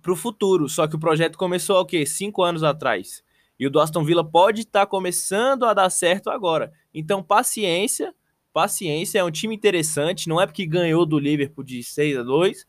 para 0.00 0.12
o 0.12 0.16
futuro, 0.16 0.66
só 0.66 0.86
que 0.86 0.96
o 0.96 0.98
projeto 0.98 1.36
começou 1.36 1.76
há 1.76 1.82
o 1.82 1.84
quê? 1.84 2.06
Cinco 2.06 2.42
anos 2.42 2.62
atrás. 2.62 3.22
E 3.60 3.66
o 3.66 3.70
do 3.70 3.78
Aston 3.78 4.02
Villa 4.02 4.24
pode 4.24 4.62
estar 4.62 4.80
tá 4.80 4.86
começando 4.86 5.66
a 5.66 5.74
dar 5.74 5.90
certo 5.90 6.30
agora. 6.30 6.72
Então, 6.94 7.22
paciência, 7.22 8.14
paciência. 8.50 9.18
É 9.18 9.24
um 9.24 9.30
time 9.30 9.54
interessante. 9.54 10.26
Não 10.26 10.40
é 10.40 10.46
porque 10.46 10.64
ganhou 10.64 11.04
do 11.04 11.18
Liverpool 11.18 11.64
de 11.64 11.82
6 11.82 12.16
a 12.16 12.22
2 12.22 12.66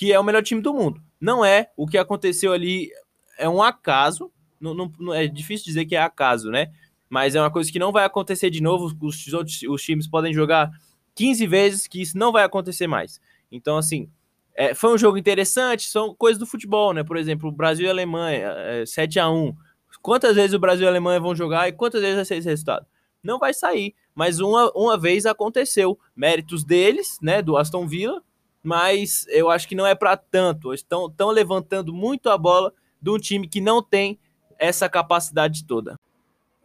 que 0.00 0.14
é 0.14 0.18
o 0.18 0.24
melhor 0.24 0.42
time 0.42 0.62
do 0.62 0.72
mundo. 0.72 0.98
Não 1.20 1.44
é. 1.44 1.70
O 1.76 1.86
que 1.86 1.98
aconteceu 1.98 2.54
ali 2.54 2.90
é 3.38 3.46
um 3.46 3.62
acaso. 3.62 4.32
Não, 4.58 4.74
não, 4.98 5.12
é 5.12 5.26
difícil 5.26 5.66
dizer 5.66 5.84
que 5.84 5.94
é 5.94 6.00
acaso, 6.00 6.50
né? 6.50 6.72
mas 7.10 7.34
é 7.34 7.40
uma 7.42 7.50
coisa 7.50 7.70
que 7.70 7.78
não 7.78 7.92
vai 7.92 8.06
acontecer 8.06 8.48
de 8.48 8.62
novo. 8.62 8.96
Os, 9.02 9.30
outros, 9.34 9.60
os 9.68 9.82
times 9.82 10.08
podem 10.08 10.32
jogar 10.32 10.70
15 11.14 11.46
vezes, 11.46 11.86
que 11.86 12.00
isso 12.00 12.16
não 12.16 12.32
vai 12.32 12.44
acontecer 12.44 12.86
mais. 12.86 13.20
Então, 13.52 13.76
assim, 13.76 14.08
é, 14.54 14.72
foi 14.72 14.94
um 14.94 14.96
jogo 14.96 15.18
interessante, 15.18 15.90
são 15.90 16.14
coisas 16.14 16.38
do 16.38 16.46
futebol, 16.46 16.94
né? 16.94 17.04
Por 17.04 17.18
exemplo, 17.18 17.52
Brasil 17.52 17.84
e 17.84 17.90
Alemanha, 17.90 18.46
é, 18.56 18.86
7 18.86 19.20
a 19.20 19.28
1 19.28 19.54
Quantas 20.00 20.34
vezes 20.34 20.54
o 20.54 20.58
Brasil 20.58 20.84
e 20.84 20.86
a 20.86 20.90
Alemanha 20.90 21.20
vão 21.20 21.34
jogar 21.34 21.68
e 21.68 21.72
quantas 21.72 22.00
vezes 22.00 22.16
vai 22.16 22.24
ser 22.24 22.36
esse 22.36 22.48
resultado? 22.48 22.86
Não 23.22 23.38
vai 23.38 23.52
sair. 23.52 23.94
Mas 24.14 24.40
uma, 24.40 24.72
uma 24.74 24.96
vez 24.96 25.26
aconteceu. 25.26 25.98
Méritos 26.16 26.64
deles, 26.64 27.18
né, 27.20 27.42
do 27.42 27.58
Aston 27.58 27.86
Villa, 27.86 28.22
mas 28.62 29.26
eu 29.28 29.50
acho 29.50 29.66
que 29.66 29.74
não 29.74 29.86
é 29.86 29.94
para 29.94 30.16
tanto. 30.16 30.74
Estão, 30.74 31.06
estão 31.06 31.30
levantando 31.30 31.92
muito 31.92 32.28
a 32.28 32.36
bola 32.36 32.72
de 33.00 33.10
um 33.10 33.18
time 33.18 33.48
que 33.48 33.60
não 33.60 33.82
tem 33.82 34.18
essa 34.58 34.88
capacidade 34.88 35.64
toda. 35.64 35.98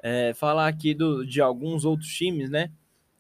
É, 0.04 0.34
falar 0.34 0.68
aqui 0.68 0.94
do, 0.94 1.26
de 1.26 1.42
alguns 1.42 1.86
outros 1.86 2.10
times, 2.10 2.50
né? 2.50 2.72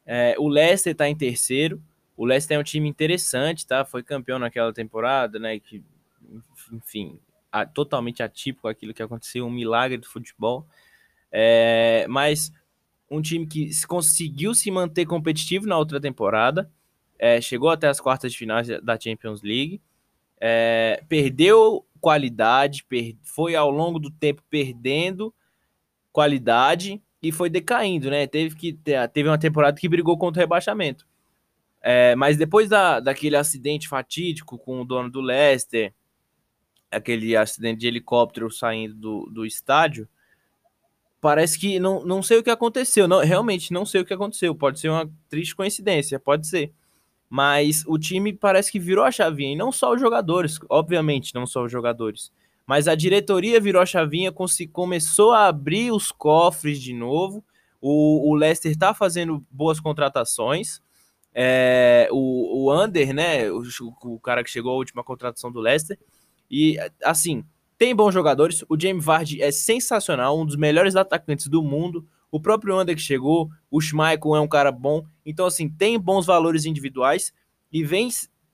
É, 0.06 0.36
o 0.38 0.48
Leicester 0.48 0.92
está 0.92 1.10
em 1.10 1.16
terceiro. 1.16 1.82
O 2.16 2.26
Leicester 2.26 2.58
é 2.58 2.60
um 2.60 2.64
time 2.64 2.88
interessante, 2.88 3.66
tá? 3.66 3.84
Foi 3.84 4.04
campeão 4.04 4.38
naquela 4.38 4.72
temporada, 4.72 5.40
né? 5.40 5.60
Que, 5.60 5.84
enfim, 6.72 7.20
a, 7.52 7.66
totalmente 7.66 8.22
atípico 8.22 8.68
aquilo 8.68 8.94
que 8.94 9.02
aconteceu, 9.02 9.46
um 9.46 9.50
milagre 9.50 9.98
do 9.98 10.08
futebol. 10.08 10.68
É, 11.32 12.06
mas 12.08 12.52
um 13.10 13.22
time 13.22 13.48
que 13.48 13.70
conseguiu 13.88 14.54
se 14.54 14.70
manter 14.70 15.06
competitivo 15.06 15.66
na 15.66 15.78
outra 15.78 16.00
temporada, 16.00 16.70
é, 17.18 17.40
chegou 17.42 17.70
até 17.70 17.88
as 17.88 18.00
quartas 18.00 18.32
de 18.32 18.38
finais 18.38 18.68
da 18.82 19.00
Champions 19.00 19.42
League, 19.42 19.82
é, 20.40 21.04
perdeu 21.08 21.86
qualidade, 22.00 22.84
per, 22.84 23.16
foi 23.24 23.56
ao 23.56 23.72
longo 23.72 24.00
do 24.00 24.12
tempo 24.12 24.44
perdendo 24.50 25.34
qualidade 26.12 27.02
e 27.22 27.32
foi 27.32 27.50
decaindo, 27.50 28.10
né? 28.10 28.28
Teve 28.28 28.56
que 28.56 28.74
teve 29.12 29.28
uma 29.28 29.38
temporada 29.38 29.80
que 29.80 29.90
brigou 29.90 30.18
contra 30.18 30.42
o 30.42 30.44
rebaixamento. 30.44 31.08
É, 31.82 32.16
mas 32.16 32.38
depois 32.38 32.70
da, 32.70 33.00
daquele 33.00 33.36
acidente 33.36 33.88
fatídico 33.88 34.58
com 34.58 34.82
o 34.82 34.86
dono 34.86 35.10
do 35.10 35.22
Leicester, 35.22 35.94
aquele 36.90 37.36
acidente 37.36 37.82
de 37.82 37.88
helicóptero 37.88 38.50
saindo 38.52 38.96
do, 38.96 39.30
do 39.32 39.46
estádio, 39.46 40.08
parece 41.22 41.60
que 41.60 41.80
não, 41.80 42.06
não 42.06 42.22
sei 42.22 42.38
o 42.38 42.44
que 42.44 42.50
aconteceu. 42.50 43.08
Não, 43.08 43.20
realmente 43.20 43.74
não 43.74 43.86
sei 43.86 44.02
o 44.02 44.06
que 44.06 44.14
aconteceu. 44.14 44.54
Pode 44.56 44.80
ser 44.80 44.90
uma 44.90 45.12
triste 45.30 45.56
coincidência, 45.56 46.20
pode 46.20 46.48
ser. 46.48 46.72
Mas 47.30 47.84
o 47.88 47.98
time 47.98 48.32
parece 48.32 48.72
que 48.72 48.80
virou 48.80 49.04
a 49.04 49.12
chavinha, 49.12 49.54
e 49.54 49.56
não 49.56 49.72
só 49.72 49.94
os 49.94 50.00
jogadores, 50.00 50.60
obviamente, 50.70 51.34
não 51.34 51.46
só 51.46 51.64
os 51.64 51.72
jogadores. 51.72 52.32
Mas 52.66 52.88
a 52.88 52.96
diretoria 52.96 53.60
virou 53.60 53.82
a 53.82 53.86
chavinha, 53.86 54.34
começou 54.72 55.32
a 55.32 55.48
abrir 55.48 55.92
os 55.92 56.12
cofres 56.12 56.82
de 56.82 56.94
novo. 56.94 57.44
O, 57.80 58.32
o 58.32 58.36
Leicester 58.36 58.72
está 58.72 58.94
fazendo 58.94 59.46
boas 59.52 59.80
contratações. 59.80 60.82
É, 61.34 62.08
o, 62.12 62.66
o 62.66 62.74
Under, 62.74 63.14
né? 63.14 63.52
O, 63.52 63.62
o 64.04 64.20
cara 64.20 64.44
que 64.44 64.50
chegou 64.50 64.72
à 64.72 64.76
última 64.76 65.04
contratação 65.04 65.52
do 65.52 65.60
Leicester. 65.60 66.00
E 66.50 66.78
assim, 67.04 67.44
tem 67.78 67.96
bons 67.96 68.14
jogadores. 68.14 68.64
O 68.70 68.80
James 68.80 69.04
Vardy 69.04 69.42
é 69.42 69.52
sensacional, 69.52 70.40
um 70.40 70.46
dos 70.46 70.56
melhores 70.56 70.96
atacantes 70.96 71.48
do 71.48 71.62
mundo. 71.62 72.08
O 72.36 72.40
próprio 72.42 72.76
Ander 72.76 72.94
que 72.94 73.02
chegou, 73.02 73.50
o 73.72 73.80
Schmeichel 73.80 74.36
é 74.36 74.42
um 74.42 74.48
cara 74.48 74.70
bom. 74.70 75.06
Então, 75.26 75.46
assim, 75.46 75.70
tem 75.70 75.98
bons 75.98 76.26
valores 76.26 76.66
individuais 76.66 77.34
e 77.72 77.82
vem 77.82 78.10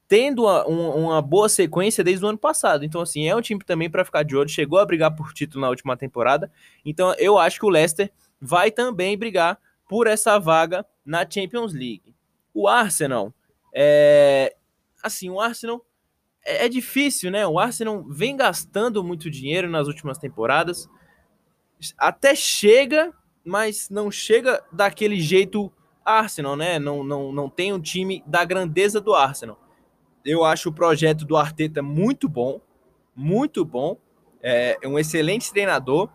tendo 0.08 0.44
uma, 0.44 0.64
uma, 0.68 1.20
boa 1.20 1.50
sequência 1.50 2.04
desde 2.04 2.24
o 2.24 2.28
ano 2.28 2.38
passado. 2.38 2.86
Então, 2.86 3.02
assim, 3.02 3.28
é 3.28 3.36
um 3.36 3.42
time 3.42 3.60
também 3.64 3.90
para 3.90 4.06
ficar 4.06 4.22
de 4.22 4.36
olho. 4.36 4.48
Chegou 4.48 4.78
a 4.78 4.86
brigar 4.86 5.16
por 5.16 5.34
título 5.34 5.62
na 5.62 5.70
última 5.70 5.98
temporada. 5.98 6.52
Então, 6.86 7.16
eu 7.18 7.40
acho 7.40 7.60
que 7.60 7.66
o 7.66 7.70
Leicester 7.70 8.12
vai 8.40 8.70
também 8.70 9.18
brigar 9.18 9.58
por 9.90 10.06
essa 10.06 10.38
vaga 10.38 10.86
na 11.04 11.28
Champions 11.28 11.74
League. 11.74 12.14
O 12.54 12.68
Arsenal, 12.68 13.34
é... 13.74 14.56
assim, 15.02 15.28
o 15.32 15.42
Arsenal 15.42 15.84
é, 16.46 16.68
é 16.68 16.70
difícil, 16.70 17.32
né? 17.32 17.48
O 17.48 17.58
Arsenal 17.58 18.04
vem 18.04 18.38
gastando 18.38 19.04
muito 19.04 19.28
dinheiro 19.28 19.68
nas 19.68 19.88
últimas 19.88 20.20
temporadas. 20.20 20.88
Até 21.98 22.36
chega, 22.36 23.12
mas 23.44 23.90
não 23.90 24.12
chega 24.12 24.64
daquele 24.72 25.20
jeito 25.20 25.72
Arsenal, 26.04 26.56
né? 26.56 26.80
Não, 26.80 27.04
não, 27.04 27.32
não 27.32 27.50
tem 27.50 27.74
um 27.74 27.80
time 27.80 28.24
da 28.26 28.44
grandeza 28.44 29.00
do 29.00 29.14
Arsenal. 29.14 29.60
Eu 30.24 30.44
acho 30.44 30.70
o 30.70 30.74
projeto 30.74 31.26
do 31.26 31.36
Arteta 31.36 31.82
muito 31.82 32.28
bom, 32.30 32.60
muito 33.16 33.66
bom. 33.66 33.98
É, 34.42 34.78
é 34.82 34.88
um 34.88 34.98
excelente 34.98 35.52
treinador 35.52 36.10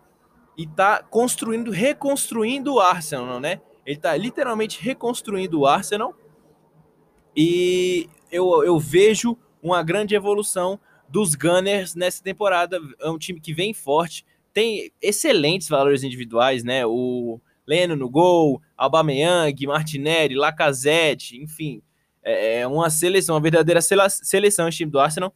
e 0.57 0.65
tá 0.65 1.03
construindo, 1.03 1.71
reconstruindo 1.71 2.73
o 2.73 2.79
Arsenal, 2.79 3.39
né? 3.39 3.61
Ele 3.85 3.97
tá 3.97 4.15
literalmente 4.17 4.81
reconstruindo 4.81 5.61
o 5.61 5.65
Arsenal. 5.65 6.13
E 7.35 8.09
eu, 8.31 8.63
eu 8.63 8.79
vejo 8.79 9.37
uma 9.61 9.83
grande 9.83 10.15
evolução 10.15 10.79
dos 11.07 11.35
Gunners 11.35 11.95
nessa 11.95 12.21
temporada. 12.21 12.79
É 12.99 13.09
um 13.09 13.17
time 13.17 13.39
que 13.39 13.53
vem 13.53 13.73
forte, 13.73 14.25
tem 14.57 14.91
excelentes 14.99 15.69
valores 15.69 16.01
individuais, 16.01 16.63
né? 16.63 16.83
O 16.83 17.39
Leno 17.67 17.95
no 17.95 18.09
gol, 18.09 18.59
Aubameyang, 18.75 19.67
Martinelli, 19.67 20.33
Lacazette, 20.33 21.39
enfim, 21.39 21.79
é, 22.23 22.61
é 22.61 22.67
uma 22.67 22.89
seleção, 22.89 23.35
uma 23.35 23.41
verdadeira 23.41 23.79
seleção 23.79 24.67
esse 24.67 24.77
time 24.77 24.89
do 24.89 24.99
Arsenal. 24.99 25.31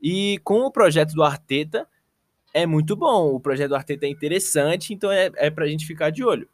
E 0.00 0.38
com 0.42 0.60
o 0.62 0.72
projeto 0.72 1.12
do 1.12 1.22
Arteta 1.22 1.86
é 2.54 2.64
muito 2.64 2.96
bom. 2.96 3.34
O 3.34 3.40
projeto 3.40 3.68
do 3.68 3.76
Arteta 3.76 4.06
é 4.06 4.08
interessante, 4.08 4.94
então 4.94 5.12
é, 5.12 5.30
é 5.34 5.50
para 5.50 5.66
a 5.66 5.68
gente 5.68 5.84
ficar 5.84 6.08
de 6.08 6.24
olho. 6.24 6.48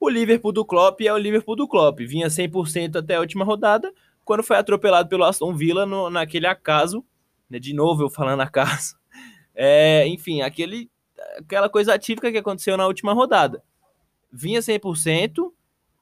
O 0.00 0.08
Liverpool 0.08 0.50
do 0.50 0.64
Klopp 0.64 1.00
é 1.00 1.12
o 1.12 1.16
Liverpool 1.16 1.54
do 1.54 1.68
Klopp. 1.68 2.00
Vinha 2.00 2.26
100% 2.26 2.96
até 2.96 3.14
a 3.14 3.20
última 3.20 3.44
rodada, 3.44 3.94
quando 4.24 4.42
foi 4.42 4.56
atropelado 4.56 5.08
pelo 5.08 5.22
Aston 5.22 5.54
Villa 5.54 5.86
no, 5.86 6.10
naquele 6.10 6.48
acaso, 6.48 7.04
né, 7.48 7.60
de 7.60 7.72
novo 7.72 8.02
eu 8.02 8.10
falando 8.10 8.40
acaso, 8.40 8.96
é, 9.54 10.08
enfim, 10.08 10.42
aquele, 10.42 10.90
aquela 11.38 11.68
coisa 11.68 11.94
atípica 11.94 12.30
que 12.30 12.38
aconteceu 12.38 12.76
na 12.76 12.86
última 12.86 13.12
rodada. 13.12 13.62
Vinha 14.30 14.60
100%, 14.60 15.52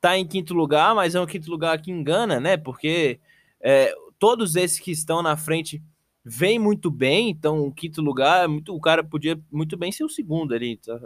tá 0.00 0.16
em 0.16 0.26
quinto 0.26 0.54
lugar, 0.54 0.94
mas 0.94 1.14
é 1.14 1.20
um 1.20 1.26
quinto 1.26 1.50
lugar 1.50 1.80
que 1.80 1.90
engana, 1.90 2.40
né, 2.40 2.56
porque 2.56 3.20
é, 3.60 3.94
todos 4.18 4.56
esses 4.56 4.78
que 4.78 4.90
estão 4.90 5.22
na 5.22 5.36
frente 5.36 5.82
vêm 6.24 6.58
muito 6.58 6.90
bem, 6.90 7.30
então 7.30 7.66
o 7.66 7.72
quinto 7.72 8.00
lugar, 8.00 8.48
muito, 8.48 8.74
o 8.74 8.80
cara 8.80 9.02
podia 9.02 9.40
muito 9.50 9.76
bem 9.76 9.90
ser 9.90 10.04
o 10.04 10.08
segundo 10.08 10.54
ali, 10.54 10.76
tá? 10.76 10.98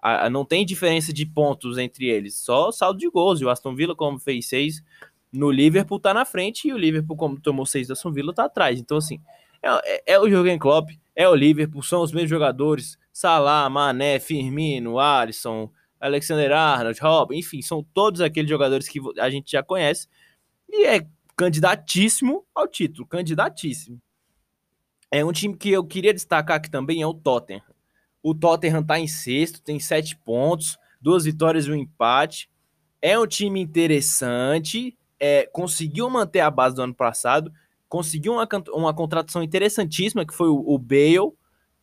a, 0.00 0.26
a, 0.26 0.30
não 0.30 0.44
tem 0.44 0.64
diferença 0.64 1.12
de 1.12 1.26
pontos 1.26 1.76
entre 1.78 2.06
eles, 2.06 2.36
só 2.36 2.70
saldo 2.70 2.98
de 2.98 3.10
gols, 3.10 3.40
e 3.40 3.44
o 3.44 3.50
Aston 3.50 3.74
Villa, 3.74 3.94
como 3.94 4.18
fez 4.18 4.46
seis, 4.46 4.82
no 5.32 5.50
Liverpool 5.50 6.00
tá 6.00 6.14
na 6.14 6.24
frente 6.24 6.68
e 6.68 6.72
o 6.72 6.78
Liverpool, 6.78 7.16
como 7.16 7.40
tomou 7.40 7.66
seis 7.66 7.88
da 7.88 7.92
Aston 7.92 8.12
Villa, 8.12 8.32
tá 8.32 8.44
atrás. 8.44 8.80
Então, 8.80 8.96
assim, 8.96 9.20
é, 9.62 9.68
é, 9.84 10.14
é 10.14 10.18
o 10.18 10.28
Jürgen 10.28 10.58
Klopp, 10.58 10.90
é 11.14 11.28
o 11.28 11.34
Liverpool, 11.34 11.82
são 11.82 12.02
os 12.02 12.12
mesmos 12.12 12.30
jogadores, 12.30 12.97
Salah, 13.18 13.68
Mané, 13.68 14.20
Firmino, 14.20 15.00
Alisson, 15.00 15.72
Alexander 16.00 16.52
Arnold, 16.52 17.00
Robin, 17.00 17.38
enfim, 17.38 17.60
são 17.60 17.82
todos 17.82 18.20
aqueles 18.20 18.48
jogadores 18.48 18.86
que 18.86 19.00
a 19.18 19.28
gente 19.28 19.50
já 19.50 19.60
conhece 19.60 20.06
e 20.68 20.86
é 20.86 21.04
candidatíssimo 21.36 22.46
ao 22.54 22.68
título, 22.68 23.08
candidatíssimo. 23.08 24.00
É 25.10 25.24
um 25.24 25.32
time 25.32 25.56
que 25.56 25.68
eu 25.68 25.84
queria 25.84 26.14
destacar 26.14 26.58
aqui 26.58 26.70
também 26.70 27.02
é 27.02 27.06
o 27.08 27.12
Tottenham. 27.12 27.64
O 28.22 28.36
Tottenham 28.36 28.84
tá 28.84 29.00
em 29.00 29.08
sexto, 29.08 29.60
tem 29.62 29.80
sete 29.80 30.16
pontos, 30.16 30.78
duas 31.00 31.24
vitórias 31.24 31.66
e 31.66 31.72
um 31.72 31.74
empate. 31.74 32.48
É 33.02 33.18
um 33.18 33.26
time 33.26 33.60
interessante, 33.60 34.96
é, 35.18 35.44
conseguiu 35.52 36.08
manter 36.08 36.38
a 36.38 36.52
base 36.52 36.76
do 36.76 36.82
ano 36.82 36.94
passado, 36.94 37.52
conseguiu 37.88 38.34
uma, 38.34 38.48
uma 38.68 38.94
contratação 38.94 39.42
interessantíssima, 39.42 40.24
que 40.24 40.34
foi 40.34 40.48
o, 40.48 40.62
o 40.64 40.78
Bale, 40.78 41.32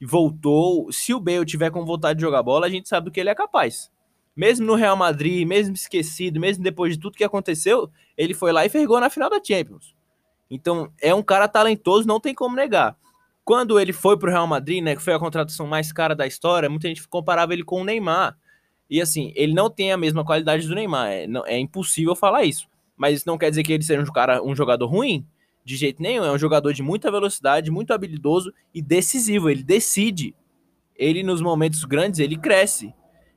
voltou. 0.05 0.91
Se 0.91 1.13
o 1.13 1.19
Bale 1.19 1.45
tiver 1.45 1.71
com 1.71 1.85
vontade 1.85 2.17
de 2.17 2.25
jogar 2.25 2.43
bola, 2.43 2.67
a 2.67 2.69
gente 2.69 2.88
sabe 2.88 3.05
do 3.05 3.12
que 3.12 3.19
ele 3.19 3.29
é 3.29 3.35
capaz. 3.35 3.91
Mesmo 4.35 4.65
no 4.65 4.75
Real 4.75 4.95
Madrid, 4.97 5.47
mesmo 5.47 5.74
esquecido, 5.74 6.39
mesmo 6.39 6.63
depois 6.63 6.93
de 6.93 7.00
tudo 7.00 7.17
que 7.17 7.24
aconteceu, 7.24 7.89
ele 8.17 8.33
foi 8.33 8.51
lá 8.51 8.65
e 8.65 8.69
fergou 8.69 9.00
na 9.00 9.09
final 9.09 9.29
da 9.29 9.41
Champions. 9.43 9.95
Então, 10.50 10.91
é 11.01 11.13
um 11.13 11.24
cara 11.24 11.47
talentoso, 11.47 12.07
não 12.07 12.19
tem 12.19 12.33
como 12.33 12.55
negar. 12.55 12.97
Quando 13.43 13.79
ele 13.79 13.93
foi 13.93 14.17
pro 14.17 14.31
Real 14.31 14.47
Madrid, 14.47 14.83
né, 14.83 14.95
que 14.95 15.01
foi 15.01 15.13
a 15.13 15.19
contratação 15.19 15.67
mais 15.67 15.91
cara 15.91 16.15
da 16.15 16.27
história, 16.27 16.69
muita 16.69 16.88
gente 16.88 17.07
comparava 17.07 17.53
ele 17.53 17.63
com 17.63 17.81
o 17.81 17.83
Neymar. 17.83 18.38
E 18.89 19.01
assim, 19.01 19.31
ele 19.35 19.53
não 19.53 19.69
tem 19.69 19.91
a 19.91 19.97
mesma 19.97 20.25
qualidade 20.25 20.67
do 20.67 20.75
Neymar, 20.75 21.12
é, 21.12 21.27
não, 21.27 21.45
é 21.45 21.57
impossível 21.57 22.15
falar 22.15 22.43
isso 22.43 22.67
mas 22.97 23.17
isso 23.17 23.27
não 23.27 23.38
quer 23.38 23.50
dizer 23.50 23.63
que 23.63 23.74
ele 23.74 23.83
seja 23.83 24.01
um, 24.01 24.05
cara, 24.05 24.41
um 24.43 24.55
jogador 24.55 24.88
ruim, 24.88 25.25
de 25.65 25.75
jeito 25.75 26.01
nenhum. 26.01 26.24
É 26.24 26.31
um 26.31 26.38
jogador 26.38 26.72
de 26.72 26.84
muita 26.84 27.12
velocidade, 27.12 27.72
muito 27.72 27.91
habilidoso 27.91 28.53
e 28.74 28.81
decisivo. 28.81 29.50
Ele 29.50 29.63
decide. 29.63 30.36
Ele, 30.95 31.24
nos 31.24 31.41
momentos 31.41 31.84
grandes, 31.84 32.19
ele 32.19 32.38
cresce. 32.38 32.93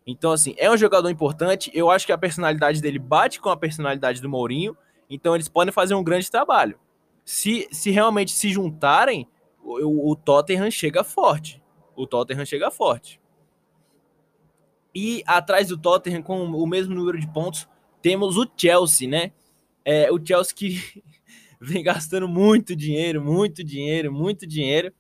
Então, 0.06 0.30
assim, 0.30 0.54
é 0.58 0.70
um 0.70 0.76
jogador 0.76 1.08
importante. 1.08 1.70
Eu 1.74 1.90
acho 1.90 2.06
que 2.06 2.12
a 2.12 2.18
personalidade 2.18 2.80
dele 2.80 2.98
bate 2.98 3.40
com 3.40 3.48
a 3.48 3.56
personalidade 3.56 4.20
do 4.20 4.28
Mourinho. 4.28 4.76
Então, 5.10 5.34
eles 5.34 5.48
podem 5.48 5.72
fazer 5.72 5.94
um 5.94 6.04
grande 6.04 6.30
trabalho. 6.30 6.78
Se, 7.24 7.66
se 7.72 7.90
realmente 7.90 8.30
se 8.32 8.50
juntarem, 8.50 9.26
o, 9.62 10.10
o 10.10 10.16
Tottenham 10.16 10.70
chega 10.70 11.02
forte. 11.02 11.62
O 11.96 12.06
Tottenham 12.06 12.44
chega 12.44 12.70
forte. 12.70 13.20
E 14.94 15.22
atrás 15.26 15.68
do 15.68 15.76
Tottenham, 15.76 16.22
com 16.22 16.44
o 16.44 16.66
mesmo 16.66 16.94
número 16.94 17.18
de 17.18 17.26
pontos, 17.32 17.68
temos 18.00 18.36
o 18.36 18.46
Chelsea, 18.56 19.08
né? 19.08 19.32
É, 19.84 20.10
o 20.10 20.24
Chelsea 20.24 20.54
que 20.54 21.02
vem 21.60 21.82
gastando 21.82 22.28
muito 22.28 22.74
dinheiro, 22.76 23.22
muito 23.22 23.64
dinheiro, 23.64 24.12
muito 24.12 24.46
dinheiro, 24.46 24.92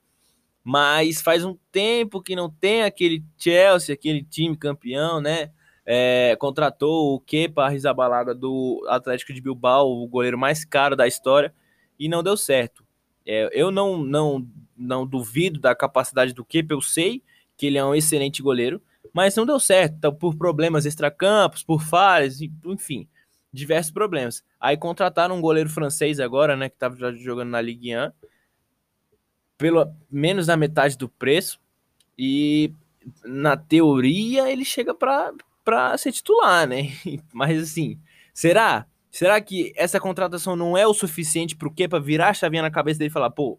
mas 0.64 1.22
faz 1.22 1.44
um 1.44 1.56
tempo 1.70 2.22
que 2.22 2.36
não 2.36 2.50
tem 2.50 2.82
aquele 2.82 3.24
Chelsea, 3.36 3.94
aquele 3.94 4.22
time 4.22 4.56
campeão, 4.56 5.20
né? 5.20 5.50
É, 5.86 6.36
contratou 6.38 7.14
o 7.14 7.20
Kepa 7.20 7.68
Rizabalaga 7.68 8.34
do 8.34 8.84
Atlético 8.88 9.32
de 9.32 9.40
Bilbao, 9.40 9.90
o 9.90 10.06
goleiro 10.06 10.36
mais 10.36 10.64
caro 10.64 10.94
da 10.94 11.06
história, 11.06 11.54
e 11.98 12.08
não 12.08 12.22
deu 12.22 12.36
certo. 12.36 12.84
É, 13.24 13.48
eu 13.52 13.70
não, 13.70 13.96
não, 13.96 14.46
não 14.76 15.06
duvido 15.06 15.58
da 15.58 15.74
capacidade 15.74 16.34
do 16.34 16.44
Kepa, 16.44 16.74
eu 16.74 16.82
sei 16.82 17.22
que 17.56 17.66
ele 17.66 17.78
é 17.78 17.84
um 17.84 17.94
excelente 17.94 18.42
goleiro, 18.42 18.82
mas 19.14 19.34
não 19.34 19.46
deu 19.46 19.58
certo, 19.58 19.94
então, 19.96 20.14
por 20.14 20.36
problemas 20.36 20.84
extracampos, 20.84 21.62
por 21.62 21.82
falhas, 21.82 22.40
enfim, 22.66 23.08
diversos 23.52 23.92
problemas. 23.92 24.44
Aí 24.60 24.76
contrataram 24.76 25.36
um 25.36 25.40
goleiro 25.40 25.68
francês 25.68 26.20
agora, 26.20 26.56
né, 26.56 26.68
que 26.68 26.76
estava 26.76 26.96
jogando 27.14 27.50
na 27.50 27.60
Ligue 27.60 27.96
1, 27.96 28.12
pelo 29.56 29.92
menos 30.10 30.46
da 30.46 30.56
metade 30.56 30.96
do 30.96 31.08
preço. 31.08 31.60
E 32.16 32.72
na 33.24 33.56
teoria 33.56 34.50
ele 34.50 34.64
chega 34.64 34.94
para 34.94 35.96
ser 35.96 36.12
titular, 36.12 36.66
né? 36.66 36.90
Mas 37.32 37.62
assim, 37.62 37.98
será? 38.34 38.86
Será 39.10 39.40
que 39.40 39.72
essa 39.76 39.98
contratação 39.98 40.54
não 40.54 40.76
é 40.76 40.86
o 40.86 40.94
suficiente 40.94 41.56
para 41.56 41.68
o 41.68 41.72
quê? 41.72 41.88
Para 41.88 41.98
virar 41.98 42.28
a 42.28 42.34
chavinha 42.34 42.62
na 42.62 42.70
cabeça 42.70 42.98
dele 42.98 43.10
e 43.10 43.12
falar, 43.12 43.30
pô, 43.30 43.58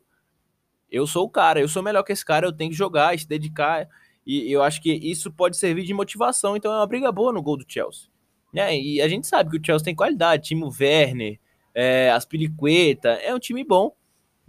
eu 0.91 1.05
sou 1.07 1.25
o 1.25 1.29
cara, 1.29 1.59
eu 1.59 1.67
sou 1.67 1.83
melhor 1.83 2.03
que 2.03 2.11
esse 2.11 2.23
cara, 2.23 2.45
eu 2.47 2.53
tenho 2.53 2.71
que 2.71 2.77
jogar, 2.77 3.17
se 3.17 3.27
dedicar. 3.27 3.87
E 4.25 4.51
eu 4.51 4.61
acho 4.61 4.81
que 4.81 4.91
isso 4.91 5.31
pode 5.31 5.57
servir 5.57 5.83
de 5.83 5.93
motivação. 5.93 6.55
Então 6.55 6.71
é 6.71 6.77
uma 6.77 6.87
briga 6.87 7.11
boa 7.11 7.33
no 7.33 7.41
gol 7.41 7.57
do 7.57 7.65
Chelsea. 7.67 8.09
Né? 8.53 8.79
E 8.79 9.01
a 9.01 9.07
gente 9.07 9.27
sabe 9.27 9.51
que 9.51 9.57
o 9.57 9.65
Chelsea 9.65 9.85
tem 9.85 9.95
qualidade, 9.95 10.47
Timo 10.47 10.71
Werner, 10.79 11.39
é, 11.73 12.09
Aspiricueta, 12.11 13.09
é 13.09 13.33
um 13.33 13.39
time 13.39 13.63
bom 13.63 13.93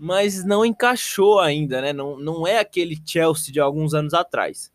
mas 0.03 0.43
não 0.47 0.65
encaixou 0.65 1.39
ainda, 1.41 1.83
né? 1.83 1.93
Não, 1.93 2.19
não 2.19 2.47
é 2.47 2.59
aquele 2.59 2.99
Chelsea 3.05 3.53
de 3.53 3.61
alguns 3.61 3.93
anos 3.93 4.15
atrás. 4.15 4.73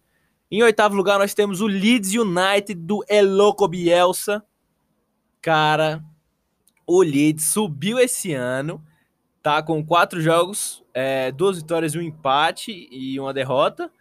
Em 0.52 0.62
oitavo 0.62 0.96
lugar, 0.96 1.18
nós 1.18 1.34
temos 1.34 1.62
o 1.62 1.68
Leeds 1.68 2.14
United 2.14 2.76
do 2.76 3.04
Eloco 3.10 3.68
Bielsa. 3.68 4.46
Cara, 5.42 6.04
o 6.86 7.02
Leeds 7.02 7.46
subiu 7.46 7.98
esse 7.98 8.34
ano, 8.34 8.80
tá 9.42 9.64
com 9.64 9.84
quatro 9.84 10.22
jogos, 10.22 10.84
é, 10.94 11.32
duas 11.32 11.58
vitórias, 11.58 11.96
um 11.96 12.02
empate 12.02 12.88
e 12.92 13.20
uma 13.20 13.34
derrota. 13.34 13.92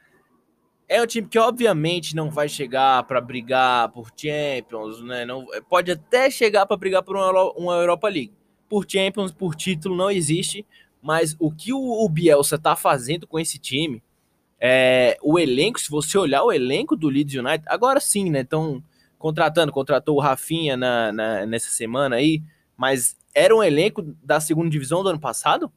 É 0.88 1.00
um 1.02 1.06
time 1.06 1.26
que 1.26 1.38
obviamente 1.38 2.14
não 2.14 2.30
vai 2.30 2.48
chegar 2.48 3.02
para 3.04 3.20
brigar 3.20 3.88
por 3.90 4.10
Champions, 4.16 5.02
né? 5.02 5.24
Não, 5.24 5.46
pode 5.68 5.90
até 5.90 6.30
chegar 6.30 6.66
para 6.66 6.76
brigar 6.76 7.02
por 7.02 7.16
uma, 7.16 7.52
uma 7.52 7.74
Europa 7.74 8.08
League. 8.08 8.32
Por 8.68 8.84
Champions, 8.88 9.32
por 9.32 9.54
título, 9.54 9.96
não 9.96 10.10
existe, 10.10 10.66
mas 11.00 11.36
o 11.38 11.50
que 11.50 11.72
o, 11.72 12.08
Bielsa 12.08 12.58
tá 12.58 12.76
fazendo 12.76 13.26
com 13.26 13.38
esse 13.38 13.58
time, 13.58 14.02
é, 14.60 15.16
o 15.22 15.38
elenco, 15.38 15.80
se 15.80 15.90
você 15.90 16.16
olhar 16.18 16.42
o 16.42 16.52
elenco 16.52 16.96
do 16.96 17.08
Leeds 17.08 17.34
United, 17.34 17.64
agora 17.66 18.00
sim, 18.00 18.30
né? 18.30 18.40
Estão 18.40 18.82
contratando, 19.18 19.72
contratou 19.72 20.16
o 20.16 20.20
Rafinha 20.20 20.76
na, 20.76 21.12
na, 21.12 21.46
nessa 21.46 21.70
semana 21.70 22.16
aí, 22.16 22.42
mas 22.76 23.16
era 23.34 23.56
um 23.56 23.62
elenco 23.62 24.02
da 24.22 24.38
segunda 24.38 24.68
divisão 24.68 25.02
do 25.02 25.08
ano 25.08 25.20
passado 25.20 25.72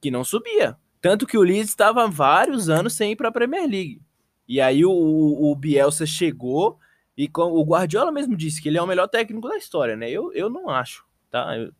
que 0.00 0.10
não 0.10 0.24
subia. 0.24 0.76
Tanto 1.00 1.26
que 1.26 1.36
o 1.36 1.42
Leeds 1.42 1.68
estava 1.68 2.08
vários 2.08 2.68
anos 2.68 2.94
sem 2.94 3.12
ir 3.12 3.16
para 3.16 3.28
a 3.28 3.32
Premier 3.32 3.68
League. 3.68 4.00
E 4.48 4.60
aí 4.60 4.84
o, 4.84 4.90
o, 4.90 5.54
Bielsa 5.56 6.06
chegou 6.06 6.78
e 7.16 7.26
com, 7.26 7.52
o 7.52 7.64
Guardiola 7.64 8.12
mesmo 8.12 8.36
disse 8.36 8.62
que 8.62 8.68
ele 8.68 8.78
é 8.78 8.82
o 8.82 8.86
melhor 8.86 9.08
técnico 9.08 9.48
da 9.48 9.56
história, 9.56 9.96
né? 9.96 10.10
Eu, 10.10 10.32
eu 10.32 10.48
não 10.48 10.68
acho, 10.68 11.04
tá? 11.30 11.56
Eu, 11.56 11.72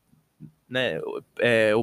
né, 0.68 1.00
é, 1.38 1.70
é, 1.70 1.76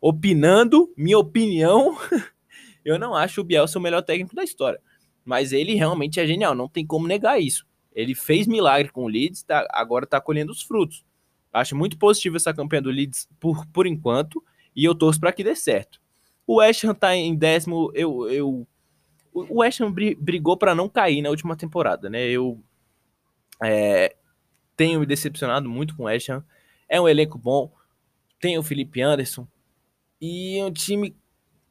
opinando, 0.00 0.92
minha 0.96 1.18
opinião, 1.18 1.96
eu 2.84 2.98
não 2.98 3.14
acho 3.14 3.40
o 3.40 3.44
Bielsa 3.44 3.78
o 3.78 3.82
melhor 3.82 4.02
técnico 4.02 4.34
da 4.34 4.44
história. 4.44 4.80
Mas 5.24 5.52
ele 5.52 5.74
realmente 5.74 6.20
é 6.20 6.26
genial, 6.26 6.54
não 6.54 6.68
tem 6.68 6.86
como 6.86 7.08
negar 7.08 7.40
isso. 7.40 7.66
Ele 7.92 8.14
fez 8.14 8.46
milagre 8.46 8.92
com 8.92 9.04
o 9.04 9.08
Leeds, 9.08 9.42
tá, 9.42 9.66
agora 9.70 10.04
está 10.04 10.20
colhendo 10.20 10.52
os 10.52 10.62
frutos. 10.62 11.04
Acho 11.52 11.74
muito 11.74 11.98
positivo 11.98 12.36
essa 12.36 12.54
campanha 12.54 12.82
do 12.82 12.90
Leeds 12.90 13.28
por, 13.40 13.66
por 13.68 13.86
enquanto, 13.86 14.44
e 14.74 14.84
eu 14.84 14.94
torço 14.94 15.18
para 15.18 15.32
que 15.32 15.42
dê 15.42 15.56
certo. 15.56 16.00
O 16.46 16.56
West 16.56 16.84
Ham 16.84 16.94
tá 16.94 17.16
em 17.16 17.34
décimo, 17.34 17.90
eu, 17.94 18.30
eu 18.30 18.68
o 19.42 19.60
West 19.60 19.80
Ham 19.80 19.92
brigou 19.92 20.56
para 20.56 20.74
não 20.74 20.88
cair 20.88 21.22
na 21.22 21.30
última 21.30 21.56
temporada, 21.56 22.08
né? 22.08 22.26
Eu 22.26 22.58
é, 23.62 24.16
tenho 24.76 25.00
me 25.00 25.06
decepcionado 25.06 25.68
muito 25.68 25.96
com 25.96 26.04
o 26.04 26.06
West 26.06 26.28
Ham. 26.28 26.44
É 26.88 27.00
um 27.00 27.08
elenco 27.08 27.36
bom, 27.36 27.70
tem 28.40 28.58
o 28.58 28.62
Felipe 28.62 29.02
Anderson, 29.02 29.46
e 30.20 30.62
o 30.62 30.70
time 30.70 31.14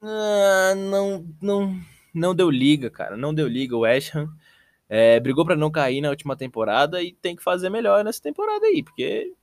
ah, 0.02 0.76
não, 0.76 1.26
não, 1.42 1.82
não 2.14 2.36
deu 2.36 2.50
liga, 2.50 2.90
cara. 2.90 3.18
Não 3.18 3.34
deu 3.34 3.48
liga. 3.48 3.76
O 3.76 3.80
West 3.80 4.16
Ham 4.16 4.30
é, 4.88 5.20
brigou 5.20 5.46
para 5.46 5.56
não 5.56 5.72
cair 5.72 6.02
na 6.02 6.10
última 6.10 6.36
temporada 6.36 7.02
e 7.02 7.12
tem 7.12 7.36
que 7.36 7.44
fazer 7.44 7.70
melhor 7.70 8.04
nessa 8.04 8.22
temporada 8.22 8.66
aí, 8.68 8.84
porque 8.84 9.34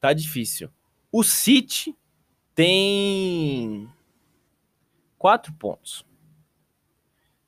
tá 0.00 0.12
difícil. 0.12 0.70
O 1.12 1.22
City 1.22 1.94
tem 2.54 3.88
quatro 5.18 5.52
pontos. 5.52 6.04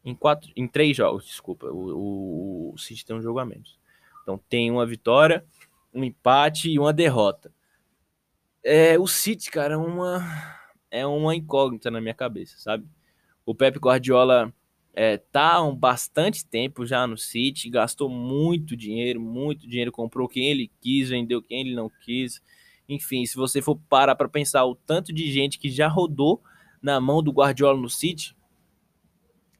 Em, 0.06 0.14
quatro, 0.14 0.52
em 0.54 0.68
três 0.68 0.96
jogos, 0.96 1.26
desculpa. 1.26 1.66
O, 1.66 2.70
o, 2.70 2.74
o 2.74 2.78
City 2.78 3.04
tem 3.04 3.16
um 3.16 3.20
jogo 3.20 3.40
a 3.40 3.44
menos. 3.44 3.76
Então 4.22 4.40
tem 4.48 4.70
uma 4.70 4.86
vitória, 4.86 5.44
um 5.92 6.04
empate 6.04 6.70
e 6.70 6.78
uma 6.78 6.92
derrota. 6.92 7.52
É, 8.62 8.96
o 8.96 9.08
City, 9.08 9.50
cara, 9.50 9.74
é 9.74 9.76
uma 9.76 10.24
é 10.92 11.04
uma 11.04 11.34
incógnita 11.34 11.90
na 11.90 12.00
minha 12.00 12.14
cabeça, 12.14 12.56
sabe? 12.58 12.86
O 13.44 13.52
Pep 13.52 13.78
Guardiola 13.80 14.54
é, 14.94 15.18
tá 15.18 15.54
há 15.54 15.62
um 15.62 15.74
bastante 15.74 16.46
tempo 16.46 16.86
já 16.86 17.04
no 17.04 17.18
City, 17.18 17.68
gastou 17.68 18.08
muito 18.08 18.76
dinheiro, 18.76 19.20
muito 19.20 19.68
dinheiro, 19.68 19.90
comprou 19.90 20.28
quem 20.28 20.46
ele 20.46 20.70
quis, 20.80 21.10
vendeu 21.10 21.42
quem 21.42 21.62
ele 21.62 21.74
não 21.74 21.90
quis. 22.04 22.40
Enfim, 22.88 23.26
se 23.26 23.36
você 23.36 23.60
for 23.60 23.76
parar 23.88 24.14
para 24.14 24.28
pensar 24.28 24.64
o 24.64 24.76
tanto 24.76 25.12
de 25.12 25.30
gente 25.32 25.58
que 25.58 25.68
já 25.68 25.88
rodou 25.88 26.40
na 26.80 27.00
mão 27.00 27.20
do 27.20 27.32
Guardiola 27.32 27.78
no 27.78 27.90
City 27.90 28.36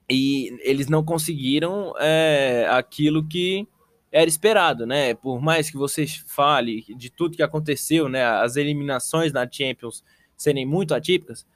e 0.09 0.57
eles 0.61 0.89
não 0.89 1.05
conseguiram 1.05 1.93
é, 1.99 2.67
aquilo 2.71 3.27
que 3.27 3.67
era 4.13 4.29
esperado, 4.29 4.87
né? 4.87 5.15
Por 5.15 5.41
mais 5.41 5.69
que 5.69 5.77
você 5.77 6.07
fale 6.07 6.85
de 6.97 7.11
tudo 7.11 7.37
que 7.37 7.43
aconteceu, 7.43 8.09
né? 8.09 8.25
As 8.25 8.57
eliminações 8.57 9.33
na 9.33 9.51
Champions 9.51 10.05
serem 10.37 10.65
muito 10.65 10.95
atípicas, 10.95 11.47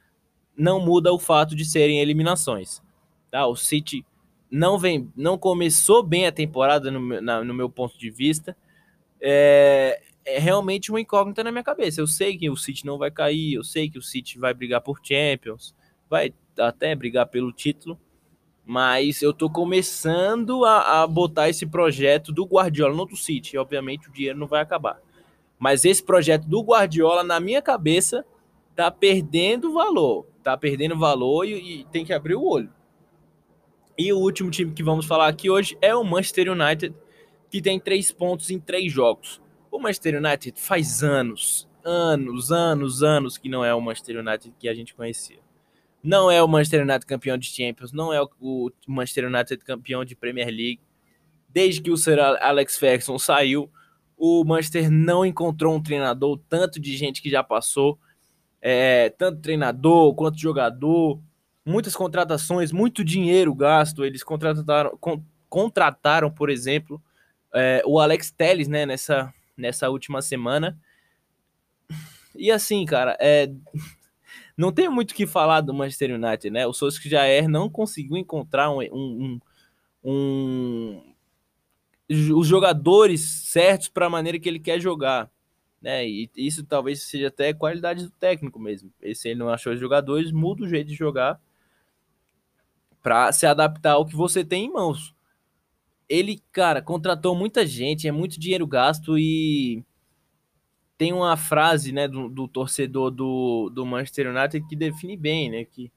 não 0.57 0.81
muda 0.81 1.13
o 1.13 1.19
fato 1.19 1.55
de 1.55 1.65
serem 1.65 2.01
eliminações. 2.01 2.83
Tá? 3.31 3.47
O 3.47 3.57
City 3.57 4.05
não 4.51 4.79
vem, 4.79 5.11
não 5.17 5.39
começou 5.39 6.03
bem 6.03 6.27
a 6.27 6.33
temporada 6.33 6.91
no, 6.91 7.21
na, 7.21 7.45
no 7.45 7.55
meu 7.55 7.71
ponto 7.71 7.99
de 7.99 8.11
vista. 8.11 8.57
É, 9.21 10.01
é, 10.25 10.39
realmente 10.39 10.91
uma 10.91 11.01
incógnita 11.01 11.45
na 11.45 11.53
minha 11.53 11.65
cabeça. 11.65 12.01
Eu 12.01 12.07
sei 12.07 12.37
que 12.37 12.51
o 12.51 12.57
City 12.57 12.85
não 12.85 12.99
vai 12.99 13.11
cair, 13.11 13.55
eu 13.55 13.65
sei 13.65 13.89
que 13.89 13.99
o 13.99 14.03
City 14.03 14.39
vai 14.39 14.53
brigar 14.53 14.81
por 14.81 14.99
Champions, 15.03 15.75
vai 16.09 16.35
até 16.59 16.95
brigar 16.95 17.27
pelo 17.27 17.53
título, 17.53 17.99
mas 18.71 19.21
eu 19.21 19.33
tô 19.33 19.51
começando 19.51 20.65
a, 20.65 21.03
a 21.03 21.07
botar 21.09 21.49
esse 21.49 21.67
projeto 21.67 22.31
do 22.31 22.45
Guardiola 22.45 22.95
no 22.95 23.05
do 23.05 23.17
City. 23.17 23.59
Obviamente 23.59 24.09
o 24.09 24.13
dinheiro 24.13 24.39
não 24.39 24.47
vai 24.47 24.63
acabar. 24.63 25.01
Mas 25.59 25.85
esse 25.85 26.01
projeto 26.01 26.47
do 26.47 26.63
Guardiola, 26.63 27.25
na 27.25 27.41
minha 27.41 27.61
cabeça, 27.61 28.25
tá 28.77 28.89
perdendo 28.89 29.73
valor. 29.73 30.25
Tá 30.41 30.57
perdendo 30.57 30.97
valor 30.97 31.45
e, 31.47 31.81
e, 31.81 31.85
tem 31.87 32.05
que 32.05 32.13
abrir 32.13 32.37
o 32.37 32.45
olho. 32.45 32.73
E 33.99 34.13
o 34.13 34.19
último 34.19 34.53
time 34.53 34.73
que 34.73 34.85
vamos 34.85 35.05
falar 35.05 35.27
aqui 35.27 35.51
hoje 35.51 35.77
é 35.83 35.93
o 35.93 36.05
Manchester 36.05 36.53
United, 36.53 36.95
que 37.51 37.61
tem 37.61 37.81
três 37.81 38.13
pontos 38.13 38.51
em 38.51 38.61
três 38.61 38.93
jogos. 38.93 39.43
O 39.69 39.81
Manchester 39.81 40.25
United 40.25 40.61
faz 40.61 41.03
anos, 41.03 41.69
anos, 41.85 42.53
anos, 42.53 43.03
anos 43.03 43.37
que 43.37 43.49
não 43.49 43.65
é 43.65 43.75
o 43.75 43.81
Manchester 43.81 44.21
United 44.21 44.55
que 44.61 44.69
a 44.69 44.75
gente 44.75 44.95
conhecia. 44.95 45.41
Não 46.03 46.31
é 46.31 46.43
o 46.43 46.49
Manchester 46.49 46.83
United 46.83 47.05
campeão 47.07 47.37
de 47.37 47.47
Champions, 47.47 47.93
não 47.93 48.13
é 48.13 48.23
o 48.41 48.71
Manchester 48.87 49.27
United 49.27 49.65
campeão 49.65 50.05
de 50.05 50.17
Premier 50.17 50.49
League. 50.49 50.81
Desde 51.49 51.81
que 51.83 51.91
o 51.91 51.97
Sir 51.97 52.19
Alex 52.21 52.79
Ferguson 52.79 53.19
saiu, 53.19 53.71
o 54.17 54.45
Manchester 54.45 54.91
não 54.91 55.27
encontrou 55.27 55.75
um 55.75 55.83
treinador, 55.83 56.39
tanto 56.49 56.79
de 56.81 56.97
gente 56.97 57.21
que 57.21 57.29
já 57.29 57.43
passou 57.43 57.99
é, 58.61 59.09
tanto 59.11 59.41
treinador 59.41 60.15
quanto 60.15 60.39
jogador, 60.39 61.21
muitas 61.65 61.97
contratações, 61.97 62.73
muito 62.73 63.05
dinheiro 63.05 63.55
gasto. 63.55 64.05
Eles 64.05 64.23
contrataram, 64.23 64.97
con, 64.99 65.23
contrataram 65.49 66.31
por 66.31 66.51
exemplo, 66.51 67.03
é, 67.55 67.83
o 67.87 67.99
Alex 67.99 68.31
Telles 68.31 68.69
né, 68.69 68.85
nessa, 68.85 69.33
nessa 69.57 69.89
última 69.89 70.21
semana. 70.23 70.79
E 72.37 72.51
assim, 72.51 72.85
cara, 72.85 73.17
é, 73.21 73.51
não 74.61 74.73
tem 74.73 74.89
muito 74.89 75.13
o 75.13 75.15
que 75.15 75.27
falar 75.27 75.61
do 75.61 75.75
Manchester 75.75 76.15
United, 76.15 76.51
né? 76.51 76.67
O 76.67 76.73
Solskjaer 76.73 77.49
não 77.49 77.69
conseguiu 77.69 78.17
encontrar 78.17 78.71
um, 78.71 78.81
um, 78.81 79.41
um, 80.05 81.03
um 82.09 82.35
os 82.35 82.47
jogadores 82.47 83.21
certos 83.51 83.89
para 83.89 84.07
a 84.07 84.11
maneira 84.11 84.39
que 84.39 84.49
ele 84.49 84.59
quer 84.61 84.81
jogar 84.81 85.31
né? 85.81 86.07
E 86.07 86.31
isso 86.37 86.65
talvez 86.65 87.03
seja 87.03 87.29
até 87.29 87.55
qualidade 87.55 88.05
do 88.05 88.11
técnico 88.11 88.59
mesmo. 88.59 88.93
E 89.01 89.15
se 89.15 89.29
ele 89.29 89.39
não 89.39 89.49
achou 89.49 89.73
os 89.73 89.81
jogadores, 89.81 90.31
muda 90.31 90.65
o 90.65 90.69
jeito 90.69 90.89
de 90.89 90.95
jogar. 90.95 91.41
para 93.03 93.33
se 93.33 93.47
adaptar 93.47 93.93
ao 93.93 94.07
que 94.07 94.15
você 94.15 94.45
tem 94.45 94.67
em 94.67 94.73
mãos. 94.73 95.15
Ele, 96.09 96.43
cara, 96.53 96.83
contratou 96.83 97.35
muita 97.35 97.67
gente, 97.67 98.07
é 98.09 98.13
muito 98.13 98.39
dinheiro 98.39 98.67
gasto 98.67 99.19
e 99.19 99.85
tem 101.01 101.15
uma 101.15 101.35
frase, 101.35 101.93
né, 101.93 102.07
do, 102.07 102.29
do 102.29 102.47
torcedor 102.47 103.11
do, 103.11 103.71
do 103.71 103.87
Manchester 103.87 104.29
United 104.29 104.69
que 104.69 104.77
define 104.77 105.17
bem, 105.17 105.51
né, 105.51 105.65
que 105.65 105.91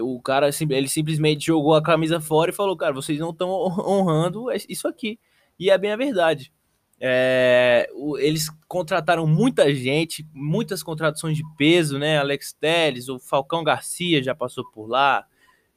o 0.00 0.20
cara 0.20 0.50
ele 0.70 0.88
simplesmente 0.88 1.46
jogou 1.46 1.72
a 1.72 1.80
camisa 1.80 2.20
fora 2.20 2.50
e 2.50 2.52
falou, 2.52 2.76
cara, 2.76 2.92
vocês 2.92 3.16
não 3.20 3.30
estão 3.30 3.48
honrando 3.48 4.46
isso 4.68 4.88
aqui. 4.88 5.20
E 5.56 5.70
é 5.70 5.78
bem 5.78 5.92
a 5.92 5.96
verdade. 5.96 6.52
É, 6.98 7.88
eles 8.18 8.50
contrataram 8.66 9.24
muita 9.24 9.72
gente, 9.72 10.26
muitas 10.34 10.82
contratações 10.82 11.36
de 11.36 11.44
peso, 11.56 11.96
né? 11.96 12.18
Alex 12.18 12.52
Telles, 12.54 13.08
o 13.08 13.20
Falcão 13.20 13.62
Garcia 13.62 14.20
já 14.20 14.34
passou 14.34 14.68
por 14.72 14.88
lá, 14.88 15.24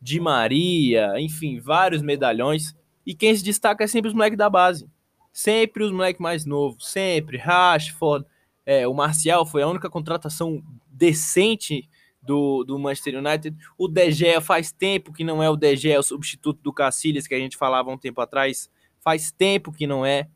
Di 0.01 0.19
Maria, 0.19 1.13
enfim, 1.19 1.59
vários 1.59 2.01
medalhões. 2.01 2.75
E 3.05 3.13
quem 3.13 3.35
se 3.35 3.43
destaca 3.43 3.83
é 3.83 3.87
sempre 3.87 4.07
os 4.07 4.15
moleques 4.15 4.37
da 4.39 4.49
base. 4.49 4.89
Sempre 5.31 5.83
os 5.83 5.91
moleques 5.91 6.19
mais 6.19 6.43
novos, 6.43 6.89
sempre. 6.89 7.37
Rashford, 7.37 8.25
é, 8.67 8.85
o 8.85 8.93
Marcial 8.93 9.45
foi 9.45 9.63
a 9.63 9.67
única 9.67 9.89
contratação 9.89 10.61
decente 10.91 11.89
do, 12.21 12.65
do 12.65 12.77
Manchester 12.77 13.17
United. 13.17 13.55
O 13.77 13.87
De 13.87 14.11
Gea 14.11 14.41
faz 14.41 14.73
tempo 14.73 15.13
que 15.13 15.23
não 15.23 15.41
é 15.41 15.49
o 15.49 15.55
De 15.55 15.73
Gea, 15.77 15.95
é 15.95 15.99
o 15.99 16.03
substituto 16.03 16.61
do 16.61 16.73
Cacilhas, 16.73 17.25
que 17.25 17.33
a 17.33 17.39
gente 17.39 17.55
falava 17.55 17.89
um 17.89 17.97
tempo 17.97 18.19
atrás. 18.19 18.69
Faz 18.99 19.31
tempo 19.31 19.71
que 19.71 19.87
não 19.87 20.05
é. 20.05 20.27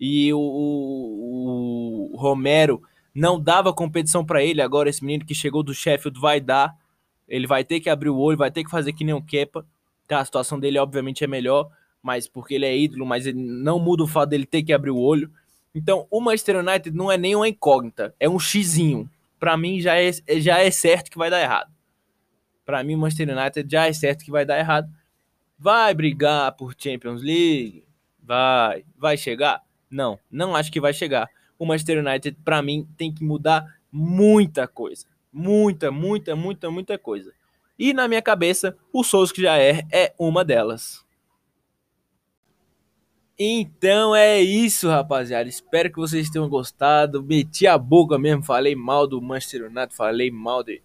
E 0.00 0.32
o, 0.32 0.40
o, 0.40 2.10
o 2.14 2.16
Romero 2.16 2.82
não 3.14 3.40
dava 3.40 3.72
competição 3.72 4.26
para 4.26 4.42
ele. 4.42 4.60
Agora, 4.60 4.90
esse 4.90 5.04
menino 5.04 5.24
que 5.24 5.34
chegou 5.34 5.62
do 5.62 5.72
Sheffield 5.72 6.18
vai 6.18 6.40
dar. 6.40 6.76
Ele 7.28 7.46
vai 7.46 7.62
ter 7.62 7.78
que 7.78 7.88
abrir 7.88 8.08
o 8.08 8.18
olho, 8.18 8.38
vai 8.38 8.50
ter 8.50 8.64
que 8.64 8.70
fazer 8.70 8.92
que 8.92 9.04
nem 9.04 9.14
o 9.14 9.22
Kepa. 9.22 9.64
Tá, 10.08 10.18
a 10.18 10.24
situação 10.24 10.58
dele, 10.58 10.80
obviamente, 10.80 11.22
é 11.22 11.28
melhor, 11.28 11.70
mas 12.02 12.26
porque 12.26 12.54
ele 12.54 12.66
é 12.66 12.76
ídolo, 12.76 13.06
mas 13.06 13.24
ele 13.24 13.38
não 13.38 13.78
muda 13.78 14.02
o 14.02 14.08
fato 14.08 14.30
dele 14.30 14.46
ter 14.46 14.64
que 14.64 14.72
abrir 14.72 14.90
o 14.90 14.98
olho. 14.98 15.30
Então, 15.74 16.06
o 16.10 16.20
Manchester 16.20 16.56
United 16.56 16.90
não 16.96 17.10
é 17.10 17.16
nem 17.16 17.36
uma 17.36 17.48
incógnita, 17.48 18.14
é 18.18 18.28
um 18.28 18.38
xizinho 18.38 19.08
para 19.38 19.56
mim 19.56 19.80
já 19.80 19.96
é, 19.96 20.10
já 20.40 20.58
é 20.58 20.70
certo 20.70 21.10
que 21.10 21.18
vai 21.18 21.30
dar 21.30 21.40
errado. 21.40 21.72
Para 22.64 22.82
mim, 22.82 22.94
o 22.94 22.98
Manchester 22.98 23.36
United 23.36 23.70
já 23.70 23.86
é 23.86 23.92
certo 23.92 24.24
que 24.24 24.30
vai 24.30 24.44
dar 24.44 24.58
errado. 24.58 24.90
Vai 25.58 25.94
brigar 25.94 26.52
por 26.52 26.74
Champions 26.76 27.22
League? 27.22 27.84
Vai. 28.22 28.84
Vai 28.96 29.16
chegar? 29.16 29.62
Não, 29.90 30.18
não 30.30 30.54
acho 30.54 30.70
que 30.70 30.80
vai 30.80 30.92
chegar. 30.92 31.28
O 31.58 31.64
Manchester 31.64 32.04
United, 32.04 32.36
para 32.44 32.60
mim, 32.60 32.86
tem 32.96 33.12
que 33.12 33.24
mudar 33.24 33.64
muita 33.90 34.68
coisa. 34.68 35.06
Muita, 35.32 35.90
muita, 35.90 36.36
muita, 36.36 36.70
muita 36.70 36.98
coisa. 36.98 37.32
E 37.78 37.94
na 37.94 38.06
minha 38.06 38.20
cabeça, 38.20 38.76
o 38.92 39.02
Solskjaer 39.02 39.86
é 39.90 40.12
uma 40.18 40.44
delas. 40.44 41.04
Então 43.38 44.16
é 44.16 44.40
isso, 44.40 44.88
rapaziada. 44.88 45.48
Espero 45.48 45.90
que 45.90 45.96
vocês 45.96 46.28
tenham 46.28 46.48
gostado. 46.48 47.22
Meti 47.22 47.68
a 47.68 47.78
boca 47.78 48.18
mesmo, 48.18 48.42
falei 48.42 48.74
mal 48.74 49.06
do 49.06 49.22
Manchester 49.22 49.66
United, 49.66 49.94
falei 49.94 50.30
mal 50.30 50.64
de 50.64 50.82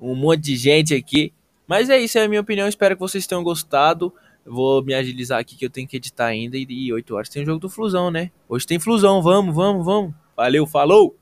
um 0.00 0.14
monte 0.14 0.42
de 0.42 0.56
gente 0.56 0.94
aqui. 0.94 1.32
Mas 1.66 1.90
é 1.90 1.98
isso, 1.98 2.16
é 2.18 2.24
a 2.24 2.28
minha 2.28 2.40
opinião. 2.40 2.68
Espero 2.68 2.94
que 2.94 3.00
vocês 3.00 3.26
tenham 3.26 3.42
gostado. 3.42 4.12
Vou 4.46 4.82
me 4.82 4.94
agilizar 4.94 5.40
aqui 5.40 5.56
que 5.56 5.64
eu 5.64 5.70
tenho 5.70 5.86
que 5.86 5.96
editar 5.96 6.26
ainda. 6.26 6.56
E 6.56 6.92
8 6.92 7.14
horas 7.14 7.28
tem 7.28 7.42
o 7.42 7.46
jogo 7.46 7.60
do 7.60 7.68
Flusão, 7.68 8.10
né? 8.10 8.30
Hoje 8.48 8.66
tem 8.66 8.78
Flusão. 8.78 9.20
Vamos, 9.20 9.54
vamos, 9.54 9.84
vamos. 9.84 10.14
Valeu, 10.36 10.66
falou! 10.66 11.19